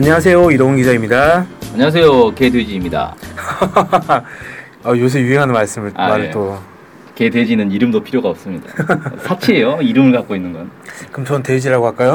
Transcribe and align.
안녕하세요 0.00 0.50
이동훈 0.52 0.78
기자입니다. 0.78 1.44
안녕하세요 1.74 2.34
개돼지입니다. 2.34 3.14
어, 4.82 4.96
요새 4.96 5.20
유행하는 5.20 5.52
말씀을 5.52 5.92
아, 5.94 6.08
말을 6.08 6.24
예. 6.24 6.30
또 6.30 6.58
개돼지는 7.14 7.70
이름도 7.70 8.02
필요가 8.02 8.30
없습니다. 8.30 8.72
사치예요 9.20 9.80
이름을 9.82 10.12
갖고 10.12 10.34
있는 10.34 10.54
건. 10.54 10.70
그럼 11.12 11.26
전 11.26 11.42
돼지라고 11.42 11.86
할까요? 11.86 12.14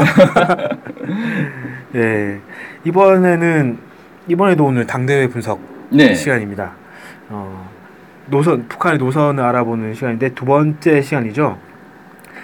예 1.93 2.39
이번에는 2.85 3.77
이번에도 4.29 4.65
오늘 4.65 4.87
당대회 4.87 5.27
분석 5.27 5.59
네. 5.91 6.15
시간입니다. 6.15 6.73
어, 7.29 7.69
노선 8.25 8.67
북한의 8.67 8.97
노선을 8.97 9.43
알아보는 9.43 9.93
시간인데 9.93 10.29
두 10.29 10.45
번째 10.45 11.03
시간이죠. 11.03 11.59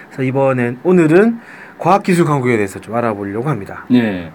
그래서 0.06 0.22
이번엔 0.22 0.78
오늘은 0.84 1.40
과학기술 1.78 2.26
강국에 2.26 2.54
대해서 2.54 2.80
좀 2.80 2.94
알아보려고 2.94 3.50
합니다. 3.50 3.84
네. 3.90 4.30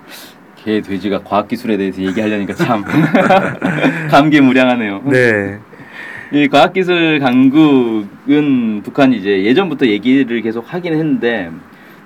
개 0.67 0.81
돼지가 0.81 1.21
과학 1.23 1.47
기술에 1.47 1.77
대해서 1.77 2.01
얘기하려니까 2.01 2.53
참 2.53 2.83
감개무량하네요. 4.11 5.01
네, 5.05 5.59
이 6.33 6.49
과학 6.49 6.73
기술 6.73 7.19
강국은 7.19 8.81
북한이 8.83 9.15
이제 9.15 9.45
예전부터 9.45 9.87
얘기를 9.87 10.41
계속 10.41 10.65
하긴 10.67 10.93
했는데 10.93 11.49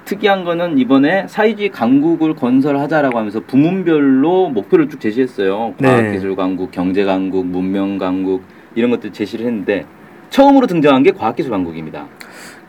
특이한 0.06 0.44
거는 0.44 0.78
이번에 0.78 1.26
사이지 1.28 1.70
강국을 1.70 2.36
건설하자라고 2.36 3.18
하면서 3.18 3.40
부문별로 3.40 4.50
목표를 4.50 4.90
쭉 4.90 5.02
제시했어요. 5.02 5.74
네. 5.80 5.88
과학 5.88 6.12
기술 6.12 6.36
강국, 6.36 6.70
경제 6.70 7.04
강국, 7.04 7.48
문명 7.48 7.98
강국 7.98 8.44
이런 8.76 8.92
것들 8.92 9.12
제시를 9.12 9.48
했는데 9.48 9.88
처음으로 10.30 10.68
등장한 10.68 11.02
게 11.02 11.10
과학 11.10 11.36
기술 11.36 11.50
강국입니다. 11.50 12.06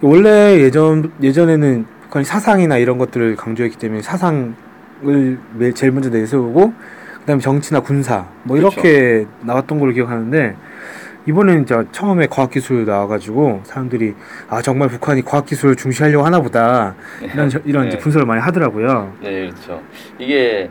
원래 0.01 0.59
예전 0.59 1.13
예전에는 1.23 1.85
북한이 2.05 2.25
사상이나 2.25 2.79
이런 2.79 2.97
것들을 2.97 3.37
강조했기 3.37 3.77
때문에 3.77 4.01
사상 4.01 4.55
을 5.05 5.39
매- 5.55 5.72
제일 5.72 5.92
먼저 5.92 6.08
내세우고 6.11 6.72
그다음에 7.20 7.41
정치나 7.41 7.81
군사 7.81 8.27
뭐. 8.45 8.56
이렇게 8.56 9.27
나왔던 9.41 9.78
걸로 9.81 9.92
기억하는데 9.92 10.55
이번에는 11.27 11.62
이제 11.62 11.77
처음에 11.92 12.27
과학기술 12.28 12.84
나와가지고 12.84 13.61
사람들이 13.64 14.14
아 14.48 14.61
정말 14.62 14.89
북한이 14.89 15.23
과학기술을 15.23 15.77
중시하려고 15.77 16.25
하나보다 16.25 16.95
이런 17.23 17.48
저- 17.48 17.61
이런 17.64 17.89
네. 17.89 17.98
분석을 17.98 18.27
많이 18.27 18.41
하더라고요. 18.41 19.12
네, 19.23 19.48
그렇죠. 19.48 19.80
이게 20.19 20.69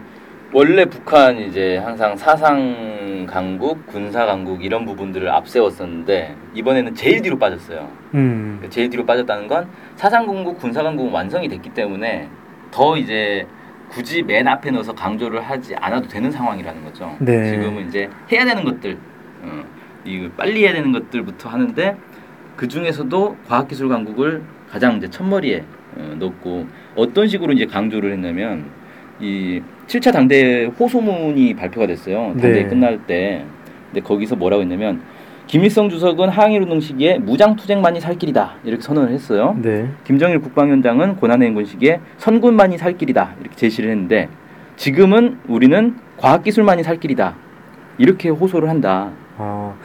원래 0.54 0.84
북한 0.86 1.38
이제 1.38 1.78
항상 1.78 2.16
사상 2.18 3.26
강국, 3.30 3.88
군사 3.88 4.26
강국 4.26 4.64
이런 4.64 4.86
부분들을 4.86 5.30
앞세웠었는데 5.30 6.36
이번에는 6.54 6.94
제일 6.96 7.22
뒤로 7.22 7.38
빠졌어요. 7.40 7.88
음, 8.16 8.62
제일 8.70 8.90
뒤로 8.90 9.06
빠졌다는 9.06 9.48
건 9.48 9.68
사상 9.96 10.26
강국, 10.26 10.58
군사 10.60 10.84
강국은 10.84 11.14
완성이 11.14 11.48
됐기 11.48 11.70
때문에 11.70 12.28
더 12.72 12.98
이제 12.98 13.46
굳이 13.92 14.24
맨 14.24 14.48
앞에 14.48 14.72
넣어서 14.72 14.94
강조를 14.94 15.42
하지 15.42 15.76
않아도 15.76 16.08
되는 16.08 16.32
상황이라는 16.32 16.84
거죠. 16.86 17.16
네. 17.20 17.52
지금은 17.52 17.90
이제 17.90 18.10
해야 18.32 18.46
되는 18.46 18.64
것들, 18.64 18.98
어, 19.42 19.64
이 20.06 20.30
빨리 20.38 20.64
해야 20.64 20.74
되는 20.74 20.92
것들부터 20.94 21.50
하는데 21.50 21.98
그 22.56 22.68
중에서도 22.68 23.38
과학기술 23.48 23.90
강국을 23.90 24.42
가장 24.70 24.96
이제 24.98 25.10
첫머리에 25.10 25.64
어, 25.98 26.16
넣고 26.20 26.68
어떤 26.96 27.28
식으로 27.28 27.52
이제 27.52 27.66
강조를 27.66 28.14
했냐면 28.14 28.66
이 29.20 29.62
7차 29.88 30.14
당대 30.14 30.66
호소문이 30.66 31.54
발표가 31.56 31.86
됐어요. 31.86 32.28
당대 32.40 32.64
네. 32.64 32.68
끝날 32.68 33.06
때. 33.06 33.46
근데 33.88 34.00
거기서 34.00 34.38
뭐라고 34.38 34.62
했냐면 34.62 35.02
김일성 35.52 35.90
주석은 35.90 36.30
항일 36.30 36.62
운동 36.62 36.80
시기에 36.80 37.18
무장 37.18 37.58
투쟁만이 37.58 38.00
살 38.00 38.18
길이다 38.18 38.54
이렇게 38.64 38.82
선언을 38.82 39.12
했어요. 39.12 39.54
네, 39.62 39.92
김정일 40.06 40.40
국방위원장은 40.40 41.18
고난행군 41.18 41.66
시기에 41.66 42.00
선군만이 42.20 42.78
살 42.78 42.98
길이다 42.98 43.36
이렇게 43.42 43.58
제시를 43.58 43.90
했는데 43.90 44.30
지금은 44.78 45.40
우리는 45.50 45.98
과학기술만이 46.16 46.84
살 46.84 47.02
길이다 47.02 47.36
이렇게 47.98 48.30
호소를 48.30 48.70
한다. 48.70 49.10
어, 49.38 49.78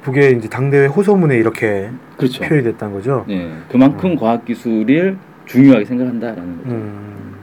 북의 0.00 0.38
이제 0.38 0.48
당대회 0.48 0.86
호소문에 0.86 1.36
이렇게 1.36 1.90
그렇죠. 2.16 2.42
표현이 2.42 2.64
됐다는 2.64 2.94
거죠. 2.94 3.26
네, 3.28 3.52
그만큼 3.68 4.16
과학기술을 4.16 5.18
중요하게 5.44 5.84
생각한다라는 5.84 6.56
거죠. 6.62 6.70
음, 6.70 7.34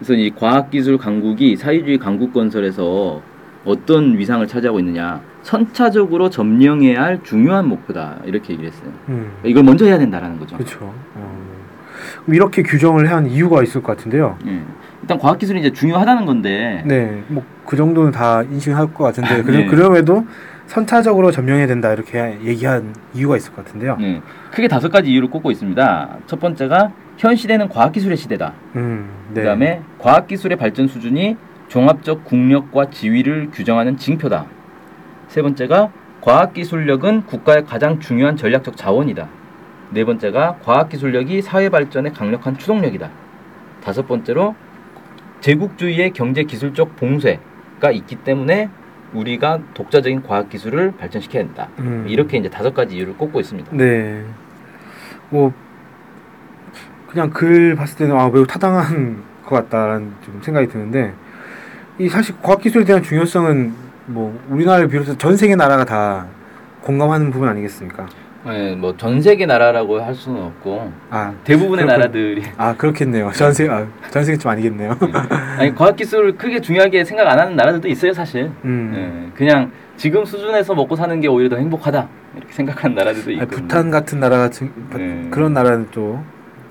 그래서 0.00 0.14
이 0.14 0.28
과학기술 0.30 0.98
강국이 0.98 1.54
사회주의 1.54 1.98
강국 1.98 2.32
건설에서 2.32 3.22
어떤 3.64 4.18
위상을 4.18 4.44
차지하고 4.48 4.80
있느냐 4.80 5.20
선차적으로 5.42 6.30
점령해야 6.30 7.02
할 7.02 7.22
중요한 7.22 7.68
목표다 7.68 8.18
이렇게 8.24 8.52
얘기를 8.52 8.70
했어요. 8.70 8.90
음. 9.08 9.32
이걸 9.44 9.62
먼저 9.64 9.86
해야 9.86 9.98
된다라는 9.98 10.38
거죠. 10.38 10.56
그렇죠. 10.56 10.94
어. 11.14 11.42
이렇게 12.28 12.62
규정을 12.62 13.10
한 13.10 13.26
이유가 13.26 13.62
있을 13.62 13.82
것 13.82 13.96
같은데요. 13.96 14.38
예. 14.46 14.62
일단 15.02 15.18
과학기술이 15.18 15.60
이제 15.60 15.72
중요하다는 15.72 16.26
건데 16.26 16.82
네, 16.86 17.22
뭐 17.28 17.42
그 17.64 17.76
정도는 17.76 18.12
다 18.12 18.42
인식할 18.42 18.92
것 18.92 19.04
같은데 19.04 19.42
그, 19.42 19.50
네. 19.50 19.66
그럼에도 19.66 20.26
선차적으로 20.66 21.30
점령해야 21.30 21.66
된다 21.66 21.92
이렇게 21.92 22.38
얘기한 22.42 22.94
이유가 23.14 23.36
있을 23.36 23.52
것 23.52 23.64
같은데요. 23.64 23.96
네, 24.00 24.20
크게 24.50 24.68
다섯 24.68 24.90
가지 24.90 25.10
이유를 25.10 25.30
꼽고 25.30 25.50
있습니다. 25.50 26.18
첫 26.26 26.40
번째가 26.40 26.92
현 27.18 27.36
시대는 27.36 27.68
과학기술의 27.68 28.16
시대다. 28.16 28.52
음, 28.76 29.08
네. 29.32 29.42
그다음에 29.42 29.80
과학기술의 29.98 30.58
발전 30.58 30.88
수준이 30.88 31.36
종합적 31.68 32.24
국력과 32.24 32.90
지위를 32.90 33.50
규정하는 33.52 33.96
징표다. 33.96 34.46
세 35.32 35.40
번째가 35.40 35.90
과학기술력은 36.20 37.22
국가의 37.22 37.64
가장 37.64 38.00
중요한 38.00 38.36
전략적 38.36 38.76
자원이다. 38.76 39.28
네 39.92 40.04
번째가 40.04 40.58
과학기술력이 40.62 41.40
사회 41.40 41.70
발전의 41.70 42.12
강력한 42.12 42.58
추동력이다. 42.58 43.08
다섯 43.82 44.06
번째로 44.06 44.54
제국주의의 45.40 46.10
경제 46.12 46.44
기술적 46.44 46.96
봉쇄가 46.96 47.92
있기 47.92 48.16
때문에 48.16 48.68
우리가 49.14 49.60
독자적인 49.72 50.22
과학기술을 50.22 50.92
발전시켜야 50.98 51.44
된다. 51.44 51.68
음. 51.78 52.04
이렇게 52.06 52.36
이제 52.36 52.50
다섯 52.50 52.74
가지 52.74 52.96
이유를 52.96 53.16
꼽고 53.16 53.40
있습니다. 53.40 53.74
네. 53.74 54.26
뭐 55.30 55.54
그냥 57.08 57.30
글 57.30 57.74
봤을 57.74 57.96
때는 57.96 58.14
아 58.18 58.28
매우 58.28 58.46
타당한 58.46 59.22
것 59.46 59.56
같다라는 59.56 60.12
좀 60.22 60.42
생각이 60.42 60.68
드는데 60.68 61.14
이 61.98 62.10
사실 62.10 62.34
과학기술에 62.42 62.84
대한 62.84 63.02
중요성은 63.02 63.81
뭐 64.06 64.38
우리나라를 64.48 64.88
비롯해서 64.88 65.16
전 65.18 65.36
세계 65.36 65.54
나라가 65.56 65.84
다 65.84 66.26
공감하는 66.82 67.30
부분 67.30 67.48
아니겠습니까? 67.48 68.06
네, 68.44 68.74
뭐 68.74 68.96
전 68.96 69.22
세계 69.22 69.46
나라라고 69.46 70.00
할 70.02 70.14
수는 70.14 70.42
없고 70.42 70.92
아, 71.10 71.32
대부분의 71.44 71.84
그렇군. 71.86 71.86
나라들이 72.00 72.42
아 72.56 72.74
그렇겠네요. 72.76 73.30
전 73.32 73.52
세계 73.52 73.70
아, 73.70 73.86
전 74.10 74.24
세계 74.24 74.36
좀 74.36 74.50
아니겠네요. 74.50 74.96
아니 75.58 75.72
과학 75.74 75.94
기술을 75.94 76.36
크게 76.36 76.60
중요하게 76.60 77.04
생각 77.04 77.28
안 77.28 77.38
하는 77.38 77.54
나라들도 77.54 77.86
있어요 77.88 78.12
사실. 78.12 78.50
음. 78.64 78.92
예, 79.32 79.36
그냥 79.36 79.70
지금 79.96 80.24
수준에서 80.24 80.74
먹고 80.74 80.96
사는 80.96 81.20
게 81.20 81.28
오히려 81.28 81.50
더 81.50 81.56
행복하다 81.56 82.08
이렇게 82.36 82.52
생각하는 82.52 82.96
나라들도 82.96 83.30
있거든요. 83.30 83.56
부탄 83.62 83.90
같은 83.92 84.18
나라 84.18 84.38
같은 84.38 84.72
네. 84.92 85.28
그런 85.30 85.52
나라는 85.52 85.86
또 85.92 86.18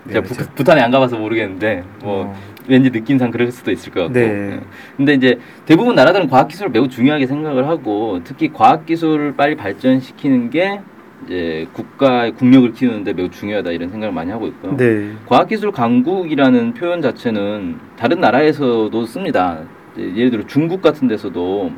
제가 0.09 0.21
네, 0.21 0.27
부, 0.27 0.35
부탄에 0.55 0.81
안 0.81 0.91
가봐서 0.91 1.15
모르겠는데 1.17 1.83
뭐 2.03 2.25
어, 2.25 2.35
왠지 2.71 2.89
느낌상 2.89 3.31
그럴 3.31 3.51
수도 3.51 3.69
있을 3.71 3.91
것 3.91 4.01
같고. 4.01 4.13
네. 4.13 4.21
예. 4.21 4.59
근데 4.95 5.13
이제 5.13 5.39
대부분 5.65 5.93
나라들은 5.95 6.29
과학기술을 6.29 6.71
매우 6.71 6.87
중요하게 6.87 7.27
생각을 7.27 7.67
하고 7.67 8.21
특히 8.23 8.51
과학기술을 8.53 9.35
빨리 9.35 9.55
발전시키는 9.55 10.49
게 10.49 10.79
이제 11.25 11.67
국가의 11.73 12.31
국력을 12.31 12.71
키우는데 12.71 13.13
매우 13.13 13.29
중요하다 13.29 13.71
이런 13.71 13.89
생각을 13.89 14.13
많이 14.13 14.31
하고 14.31 14.47
있고요. 14.47 14.77
네. 14.77 15.11
과학기술 15.27 15.71
강국이라는 15.71 16.73
표현 16.73 17.01
자체는 17.01 17.75
다른 17.97 18.21
나라에서도 18.21 19.05
씁니다. 19.05 19.59
예를 19.97 20.31
들어 20.31 20.47
중국 20.47 20.81
같은 20.81 21.09
데서도 21.09 21.71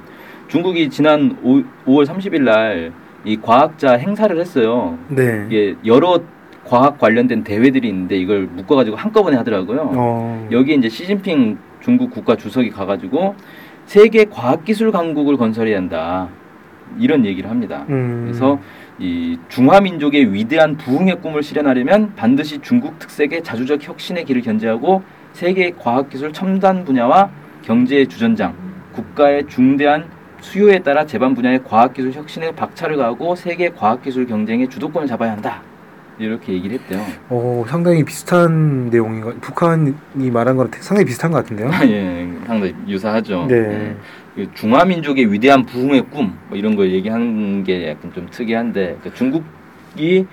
중국이 0.47 0.89
지난 0.91 1.35
5, 1.41 1.63
5월 1.85 2.05
30일 2.05 2.43
날 2.43 2.93
이 3.25 3.37
과학자 3.41 3.93
행사를 3.93 4.37
했어요. 4.37 4.97
네. 5.07 5.45
이게 5.47 5.75
여러 5.85 6.19
과학 6.65 6.99
관련된 6.99 7.43
대회들이 7.43 7.87
있는데 7.89 8.17
이걸 8.17 8.47
묶어가지고 8.47 8.95
한꺼번에 8.95 9.37
하더라고요. 9.37 9.91
어. 9.95 10.47
여기에 10.51 10.75
이제 10.75 10.89
시진핑 10.89 11.57
중국 11.81 12.11
국가 12.11 12.35
주석이 12.35 12.69
가가지고 12.69 13.35
세계 13.85 14.25
과학기술 14.25 14.91
강국을 14.91 15.37
건설해야 15.37 15.77
한다 15.77 16.29
이런 16.99 17.25
얘기를 17.25 17.49
합니다. 17.49 17.85
음. 17.89 18.23
그래서 18.25 18.59
이 18.99 19.37
중화민족의 19.49 20.33
위대한 20.33 20.77
부흥의 20.77 21.21
꿈을 21.21 21.43
실현하려면 21.43 22.13
반드시 22.15 22.59
중국 22.59 22.99
특색의 22.99 23.43
자주적 23.43 23.85
혁신의 23.87 24.25
길을 24.25 24.41
견제하고 24.41 25.03
세계 25.33 25.71
과학기술 25.71 26.31
첨단 26.31 26.85
분야와 26.85 27.29
경제의 27.63 28.07
주전장, 28.07 28.53
국가의 28.93 29.47
중대한 29.47 30.05
수요에 30.41 30.79
따라 30.79 31.05
제반 31.05 31.33
분야의 31.33 31.63
과학기술 31.63 32.11
혁신에 32.11 32.51
박차를 32.51 32.97
가하고 32.97 33.35
세계 33.35 33.69
과학기술 33.69 34.27
경쟁의 34.27 34.69
주도권을 34.69 35.07
잡아야 35.07 35.31
한다. 35.31 35.61
이렇게 36.25 36.53
얘기를 36.53 36.79
했대요. 36.79 37.05
어, 37.29 37.63
상당히 37.67 38.03
비슷한 38.03 38.89
내용인 38.89 39.21
것. 39.21 39.41
북한이 39.41 39.93
말한 40.31 40.55
거랑 40.55 40.71
상당히 40.79 41.05
비슷한 41.05 41.31
것 41.31 41.37
같은데요. 41.37 41.69
예, 41.89 42.27
상당히 42.45 42.73
유사하죠. 42.87 43.45
네. 43.47 43.55
예. 43.55 43.95
그 44.35 44.49
중화민족의 44.55 45.31
위대한 45.31 45.65
부흥의 45.65 46.07
꿈, 46.09 46.35
뭐 46.49 46.57
이런 46.57 46.75
걸 46.75 46.91
얘기하는 46.91 47.63
게 47.63 47.89
약간 47.89 48.11
좀 48.13 48.27
특이한데, 48.31 48.97
그 49.03 49.13
중국이 49.13 50.25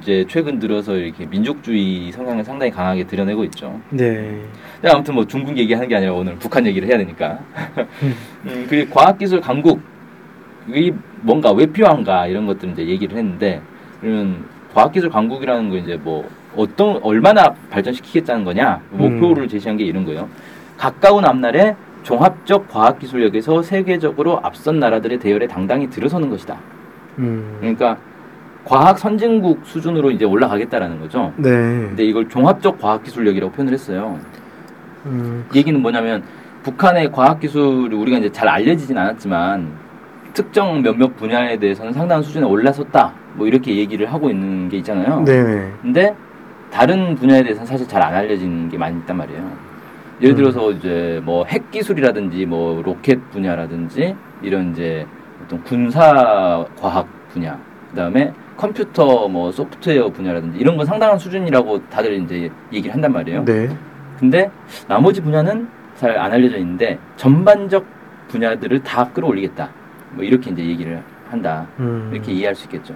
이제 0.00 0.24
최근 0.28 0.58
들어서 0.58 0.96
이렇게 0.96 1.26
민족주의 1.26 2.10
성향을 2.10 2.44
상당히 2.44 2.72
강하게 2.72 3.04
드러내고 3.04 3.44
있죠. 3.44 3.80
네. 3.90 4.40
근데 4.80 4.94
아무튼 4.94 5.14
뭐 5.14 5.26
중국 5.26 5.56
얘기하는 5.56 5.88
게 5.88 5.96
아니라 5.96 6.14
오늘 6.14 6.36
북한 6.36 6.66
얘기를 6.66 6.88
해야 6.88 6.98
되니까. 6.98 7.38
음, 8.46 8.66
그 8.68 8.88
과학기술 8.90 9.40
강국 9.40 9.80
이 10.68 10.92
뭔가 11.20 11.52
왜 11.52 11.66
필요한가 11.66 12.26
이런 12.26 12.46
것들 12.46 12.70
이제 12.70 12.86
얘기를 12.86 13.16
했는데 13.16 13.60
그러면 14.00 14.44
과학기술 14.74 15.08
강국이라는 15.08 15.70
거 15.70 15.76
이제 15.76 15.98
뭐 16.02 16.28
어떤 16.56 17.00
얼마나 17.02 17.54
발전시키겠다는 17.70 18.44
거냐 18.44 18.80
목표를 18.90 19.48
제시한 19.48 19.76
게 19.76 19.84
이런 19.84 20.04
거예요. 20.04 20.28
가까운 20.76 21.24
앞날에 21.24 21.76
종합적 22.02 22.68
과학기술력에서 22.68 23.62
세계적으로 23.62 24.40
앞선 24.42 24.78
나라들의 24.78 25.18
대열에 25.18 25.46
당당히 25.46 25.88
들어서는 25.88 26.28
것이다. 26.28 26.56
음. 27.18 27.56
그러니까 27.60 27.96
과학 28.64 28.98
선진국 28.98 29.60
수준으로 29.64 30.10
이제 30.10 30.24
올라가겠다라는 30.24 31.00
거죠. 31.00 31.32
네. 31.36 31.50
근데 31.50 32.04
이걸 32.04 32.28
종합적 32.28 32.80
과학기술력이라고 32.80 33.52
표현을 33.52 33.72
했어요. 33.72 34.18
음. 35.06 35.46
얘기는 35.54 35.80
뭐냐면 35.80 36.22
북한의 36.62 37.12
과학기술이 37.12 37.94
우리가 37.94 38.18
이제 38.18 38.32
잘 38.32 38.48
알려지진 38.48 38.96
않았지만 38.96 39.70
특정 40.32 40.82
몇몇 40.82 41.14
분야에 41.16 41.58
대해서는 41.58 41.92
상당한 41.92 42.22
수준에 42.22 42.44
올라섰다. 42.44 43.12
뭐 43.34 43.46
이렇게 43.46 43.76
얘기를 43.76 44.12
하고 44.12 44.30
있는 44.30 44.68
게 44.68 44.78
있잖아요. 44.78 45.22
네. 45.24 45.72
근데 45.82 46.14
다른 46.70 47.14
분야에 47.14 47.42
대해서는 47.42 47.66
사실 47.66 47.86
잘 47.86 48.02
안 48.02 48.14
알려진 48.14 48.68
게 48.68 48.78
많이 48.78 48.96
있단 48.98 49.16
말이에요. 49.16 49.50
예를 50.20 50.34
음. 50.34 50.36
들어서 50.36 50.70
이제 50.72 51.20
뭐 51.24 51.44
핵 51.46 51.70
기술이라든지 51.70 52.46
뭐 52.46 52.82
로켓 52.82 53.30
분야라든지 53.30 54.14
이런 54.42 54.72
이제 54.72 55.06
어떤 55.44 55.62
군사 55.64 56.64
과학 56.80 57.06
분야, 57.30 57.58
그다음에 57.90 58.32
컴퓨터 58.56 59.26
뭐 59.28 59.50
소프트웨어 59.50 60.08
분야라든지 60.10 60.58
이런 60.58 60.76
건 60.76 60.86
상당한 60.86 61.18
수준이라고 61.18 61.88
다들 61.88 62.14
이제 62.22 62.50
얘기를 62.72 62.94
한단 62.94 63.12
말이에요. 63.12 63.44
네. 63.44 63.68
근데 64.18 64.50
나머지 64.88 65.20
분야는 65.20 65.68
잘 65.96 66.16
안 66.18 66.32
알려져 66.32 66.58
있는데 66.58 66.98
전반적 67.16 67.84
분야들을 68.28 68.82
다 68.82 69.08
끌어올리겠다. 69.12 69.70
뭐 70.12 70.24
이렇게 70.24 70.50
이제 70.50 70.64
얘기를 70.64 71.02
한다. 71.28 71.66
음. 71.80 72.10
이렇게 72.12 72.32
이해할 72.32 72.54
수 72.54 72.64
있겠죠. 72.66 72.94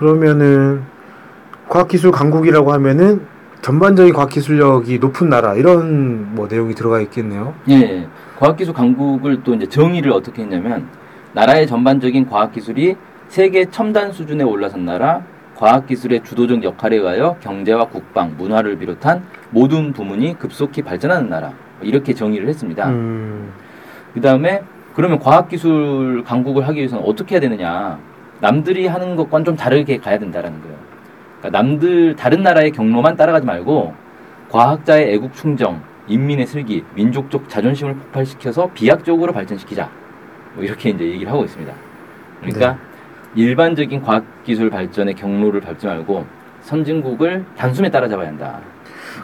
그러면은 0.00 0.82
과학기술 1.68 2.10
강국이라고 2.10 2.72
하면은 2.72 3.20
전반적인 3.60 4.14
과학기술력이 4.14 4.98
높은 4.98 5.28
나라 5.28 5.54
이런 5.54 6.34
뭐 6.34 6.48
내용이 6.48 6.74
들어가 6.74 7.00
있겠네요. 7.00 7.52
예, 7.68 7.74
예. 7.74 8.08
과학기술 8.38 8.72
강국을 8.72 9.42
또 9.44 9.54
이제 9.54 9.66
정의를 9.66 10.10
어떻게 10.12 10.40
했냐면 10.42 10.88
나라의 11.34 11.66
전반적인 11.66 12.30
과학기술이 12.30 12.96
세계 13.28 13.66
첨단 13.66 14.10
수준에 14.10 14.42
올라선 14.42 14.86
나라, 14.86 15.22
과학기술의 15.56 16.24
주도적 16.24 16.64
역할에 16.64 16.96
의하여 16.96 17.36
경제와 17.40 17.88
국방, 17.88 18.34
문화를 18.38 18.78
비롯한 18.78 19.22
모든 19.50 19.92
부문이 19.92 20.38
급속히 20.38 20.80
발전하는 20.80 21.28
나라 21.28 21.48
뭐 21.78 21.86
이렇게 21.86 22.14
정의를 22.14 22.48
했습니다. 22.48 22.88
음. 22.88 23.52
그 24.14 24.22
다음에 24.22 24.62
그러면 24.94 25.18
과학기술 25.18 26.24
강국을 26.24 26.66
하기 26.68 26.78
위해서는 26.78 27.04
어떻게 27.04 27.34
해야 27.34 27.40
되느냐? 27.40 27.98
남들이 28.40 28.86
하는 28.86 29.16
것과는 29.16 29.44
좀 29.44 29.56
다르게 29.56 29.98
가야 29.98 30.18
된다라는 30.18 30.60
거예요. 30.62 30.76
그러니까 31.40 31.58
남들 31.58 32.16
다른 32.16 32.42
나라의 32.42 32.70
경로만 32.72 33.16
따라가지 33.16 33.46
말고 33.46 33.94
과학자의 34.50 35.12
애국 35.14 35.34
충정, 35.34 35.80
인민의 36.08 36.46
슬기, 36.46 36.82
민족적 36.94 37.48
자존심을 37.48 37.94
폭발시켜서 37.94 38.70
비약적으로 38.74 39.32
발전시키자. 39.32 39.88
뭐 40.54 40.64
이렇게 40.64 40.90
이제 40.90 41.04
얘기를 41.04 41.30
하고 41.30 41.44
있습니다. 41.44 41.72
그러니까 42.40 42.78
일반적인 43.34 44.02
과학기술 44.02 44.70
발전의 44.70 45.14
경로를 45.14 45.60
밟지 45.60 45.86
말고 45.86 46.24
선진국을 46.62 47.44
단숨에 47.56 47.90
따라잡아야 47.90 48.28
한다. 48.28 48.58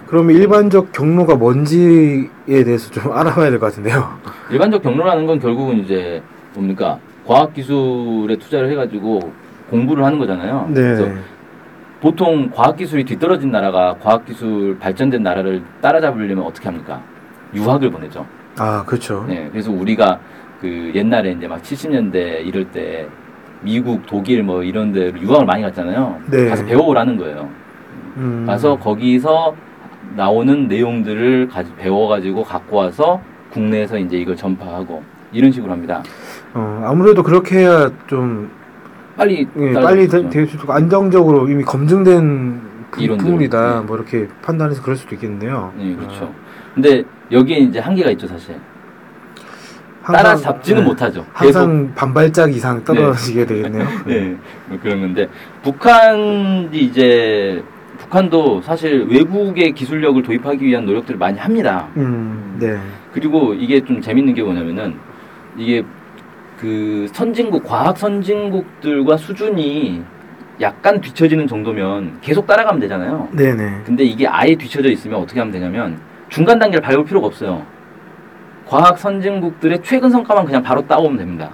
그러면 0.06 0.36
일반적 0.36 0.92
경로가 0.92 1.34
뭔지에 1.36 2.28
대해서 2.46 2.90
좀 2.90 3.10
알아봐야 3.16 3.50
될 3.50 3.58
것 3.58 3.66
같은데요. 3.66 4.18
일반적 4.50 4.82
경로라는 4.82 5.26
건 5.26 5.40
결국은 5.40 5.78
이제 5.78 6.22
뭡니까 6.54 6.98
과학 7.26 7.52
기술에 7.54 8.36
투자를 8.36 8.70
해가지고 8.70 9.32
공부를 9.70 10.04
하는 10.04 10.18
거잖아요. 10.18 10.70
그래서 10.72 11.06
네. 11.06 11.14
보통 12.00 12.50
과학 12.50 12.76
기술이 12.76 13.04
뒤떨어진 13.04 13.50
나라가 13.50 13.96
과학 14.00 14.24
기술 14.24 14.78
발전된 14.78 15.22
나라를 15.22 15.62
따라잡으려면 15.80 16.44
어떻게 16.44 16.66
합니까? 16.68 17.02
유학을 17.54 17.90
보내죠. 17.90 18.26
아, 18.58 18.84
그렇죠. 18.84 19.24
네, 19.28 19.48
그래서 19.50 19.70
우리가 19.72 20.20
그 20.60 20.92
옛날에 20.94 21.32
이제 21.32 21.48
막 21.48 21.62
70년대 21.62 22.46
이럴 22.46 22.70
때 22.70 23.06
미국, 23.62 24.06
독일 24.06 24.42
뭐 24.42 24.62
이런 24.62 24.92
데로 24.92 25.18
유학을 25.18 25.46
많이 25.46 25.62
갔잖아요. 25.62 26.20
네. 26.30 26.48
가서 26.48 26.64
배워오라는 26.64 27.16
거예요. 27.16 27.48
음. 28.18 28.44
가서 28.46 28.78
거기서 28.78 29.54
나오는 30.14 30.68
내용들을 30.68 31.48
가지, 31.48 31.74
배워가지고 31.76 32.44
갖고 32.44 32.76
와서 32.76 33.20
국내에서 33.50 33.98
이제 33.98 34.16
이걸 34.16 34.36
전파하고 34.36 35.02
이런 35.32 35.50
식으로 35.50 35.72
합니다. 35.72 36.02
어, 36.54 36.84
아무래도 36.86 37.22
그렇게 37.22 37.60
해야 37.60 37.90
좀 38.06 38.50
빨리 39.16 39.46
예, 39.58 39.72
빨리 39.72 40.08
수 40.08 40.18
있죠. 40.18 40.30
될수 40.30 40.56
있고 40.56 40.72
안정적으로 40.72 41.48
이미 41.48 41.62
검증된 41.64 42.60
그. 42.90 43.06
부분이다. 43.06 43.80
네. 43.80 43.86
뭐 43.86 43.96
이렇게 43.96 44.28
판단해서 44.42 44.82
그럴 44.82 44.96
수도 44.96 45.14
있겠네요. 45.14 45.72
네, 45.76 45.94
그렇죠. 45.96 46.32
근데 46.74 47.04
여기에 47.30 47.58
이제 47.58 47.78
한계가 47.78 48.10
있죠, 48.12 48.26
사실. 48.26 48.56
아, 50.02 50.12
따라잡지는 50.12 50.82
네. 50.82 50.88
못하죠. 50.88 51.26
항상 51.32 51.92
반발짝 51.96 52.54
이상 52.54 52.84
떨어지게 52.84 53.44
되겠네요. 53.44 53.86
네, 54.06 54.36
뭐 54.68 54.78
그런 54.80 55.00
건데 55.00 55.28
북한이 55.64 56.70
이제 56.72 57.62
북한도 57.98 58.62
사실 58.62 59.04
외국의 59.08 59.72
기술력을 59.72 60.22
도입하기 60.22 60.64
위한 60.64 60.86
노력들을 60.86 61.18
많이 61.18 61.38
합니다. 61.38 61.88
음, 61.96 62.56
네. 62.60 62.78
그리고 63.12 63.52
이게 63.54 63.84
좀 63.84 64.00
재밌는 64.00 64.34
게 64.34 64.42
뭐냐면은 64.42 64.94
이게 65.56 65.82
그 66.58 67.06
선진국 67.12 67.64
과학 67.64 67.98
선진국들과 67.98 69.16
수준이 69.16 70.02
약간 70.60 71.00
뒤처지는 71.00 71.46
정도면 71.46 72.18
계속 72.22 72.46
따라가면 72.46 72.80
되잖아요. 72.80 73.28
네네. 73.32 73.82
근데 73.84 74.04
이게 74.04 74.26
아예 74.26 74.54
뒤처져 74.54 74.88
있으면 74.90 75.20
어떻게 75.20 75.38
하면 75.38 75.52
되냐면 75.52 75.98
중간 76.28 76.58
단계를 76.58 76.80
밟을 76.80 77.04
필요가 77.04 77.26
없어요. 77.26 77.62
과학 78.66 78.98
선진국들의 78.98 79.80
최근 79.82 80.10
성과만 80.10 80.46
그냥 80.46 80.62
바로 80.62 80.86
따오면 80.86 81.18
됩니다. 81.18 81.50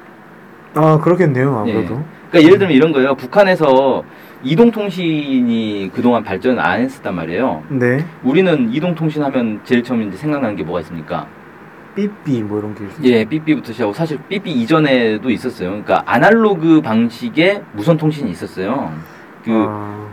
아, 0.75 0.99
그렇겠네요. 0.99 1.59
아무래도. 1.59 2.03
그러니까 2.31 2.43
예를 2.43 2.59
들면 2.59 2.75
이런 2.75 2.93
거예요. 2.93 3.15
북한에서 3.15 4.05
이동통신이 4.45 5.91
그동안 5.93 6.23
발전 6.25 6.59
안 6.59 6.81
했었단 6.81 7.15
말이에요. 7.15 7.63
네. 7.69 8.05
우리는 8.23 8.73
이동통신 8.73 9.23
하면 9.23 9.61
제일 9.65 9.83
처음 9.83 10.03
이제 10.03 10.17
생각나는 10.17 10.57
게 10.57 10.63
뭐가 10.63 10.81
있습니까? 10.81 11.27
삐삐 11.95 12.43
뭐 12.43 12.59
이런 12.59 12.75
게 12.75 12.85
있어요. 12.87 13.05
예, 13.05 13.25
삐삐부터 13.25 13.73
시작하고 13.73 13.93
사실 13.93 14.19
삐삐 14.29 14.51
이전에도 14.51 15.31
있었어요. 15.31 15.69
그러니까 15.71 16.03
아날로그 16.07 16.81
방식의 16.81 17.63
무선 17.73 17.97
통신이 17.97 18.31
있었어요. 18.31 18.93
그 19.45 19.51
아, 19.69 20.07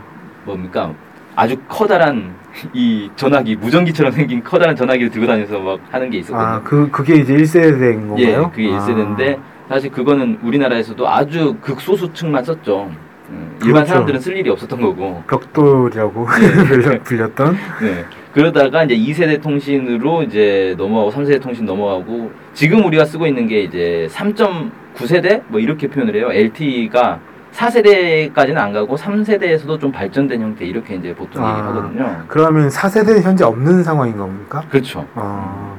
뭡니까? 0.44 0.92
아주 1.36 1.56
커다란 1.68 2.34
이 2.74 3.08
전화기 3.16 3.56
무전기처럼 3.56 4.12
생긴 4.12 4.42
커다란 4.42 4.74
전화기를 4.76 5.10
들고 5.10 5.26
다녀서 5.26 5.58
막 5.60 5.78
하는 5.90 6.10
게 6.10 6.18
있었거든요. 6.18 6.48
아, 6.48 6.60
그 6.62 6.90
그게 6.90 7.16
이제 7.16 7.34
1세대인 7.36 8.18
예, 8.18 8.32
건가요? 8.32 8.50
그게 8.54 8.74
아. 8.74 8.78
1세대인데 8.80 9.38
사실 9.68 9.90
그거는 9.90 10.38
우리나라에서도 10.42 11.08
아주 11.08 11.56
극소수층만 11.60 12.44
썼죠. 12.44 12.90
음, 13.30 13.52
일반 13.62 13.72
그렇죠. 13.74 13.86
사람들은 13.86 14.20
쓸 14.20 14.36
일이 14.36 14.50
없었던 14.50 14.80
거고. 14.80 15.22
벽돌이라고 15.28 16.26
네. 16.40 16.64
불렸- 16.64 17.04
불렸던. 17.04 17.56
네. 17.80 18.04
그러다가 18.32 18.84
이제 18.84 18.96
2세대 18.96 19.42
통신으로 19.42 20.22
이제 20.22 20.74
넘어가고 20.78 21.10
3세대 21.10 21.40
통신 21.42 21.64
넘어가고 21.64 22.30
지금 22.54 22.84
우리가 22.84 23.04
쓰고 23.04 23.26
있는 23.26 23.48
게 23.48 23.62
이제 23.62 24.08
3.9세대 24.10 25.42
뭐 25.48 25.58
이렇게 25.58 25.88
표현을 25.88 26.14
해요. 26.14 26.30
LTE가 26.32 27.20
4세대까지는 27.52 28.56
안 28.56 28.72
가고 28.72 28.96
3세대에서도 28.96 29.80
좀 29.80 29.90
발전된 29.90 30.40
형태 30.40 30.64
이렇게 30.64 30.94
이제 30.94 31.12
보통 31.14 31.44
아. 31.44 31.58
얘기하거든요. 31.58 32.24
그러면 32.28 32.68
4세대 32.68 33.20
현재 33.22 33.44
없는 33.44 33.82
상황인 33.82 34.16
겁니까? 34.16 34.62
그렇죠. 34.70 35.06
아, 35.14 35.74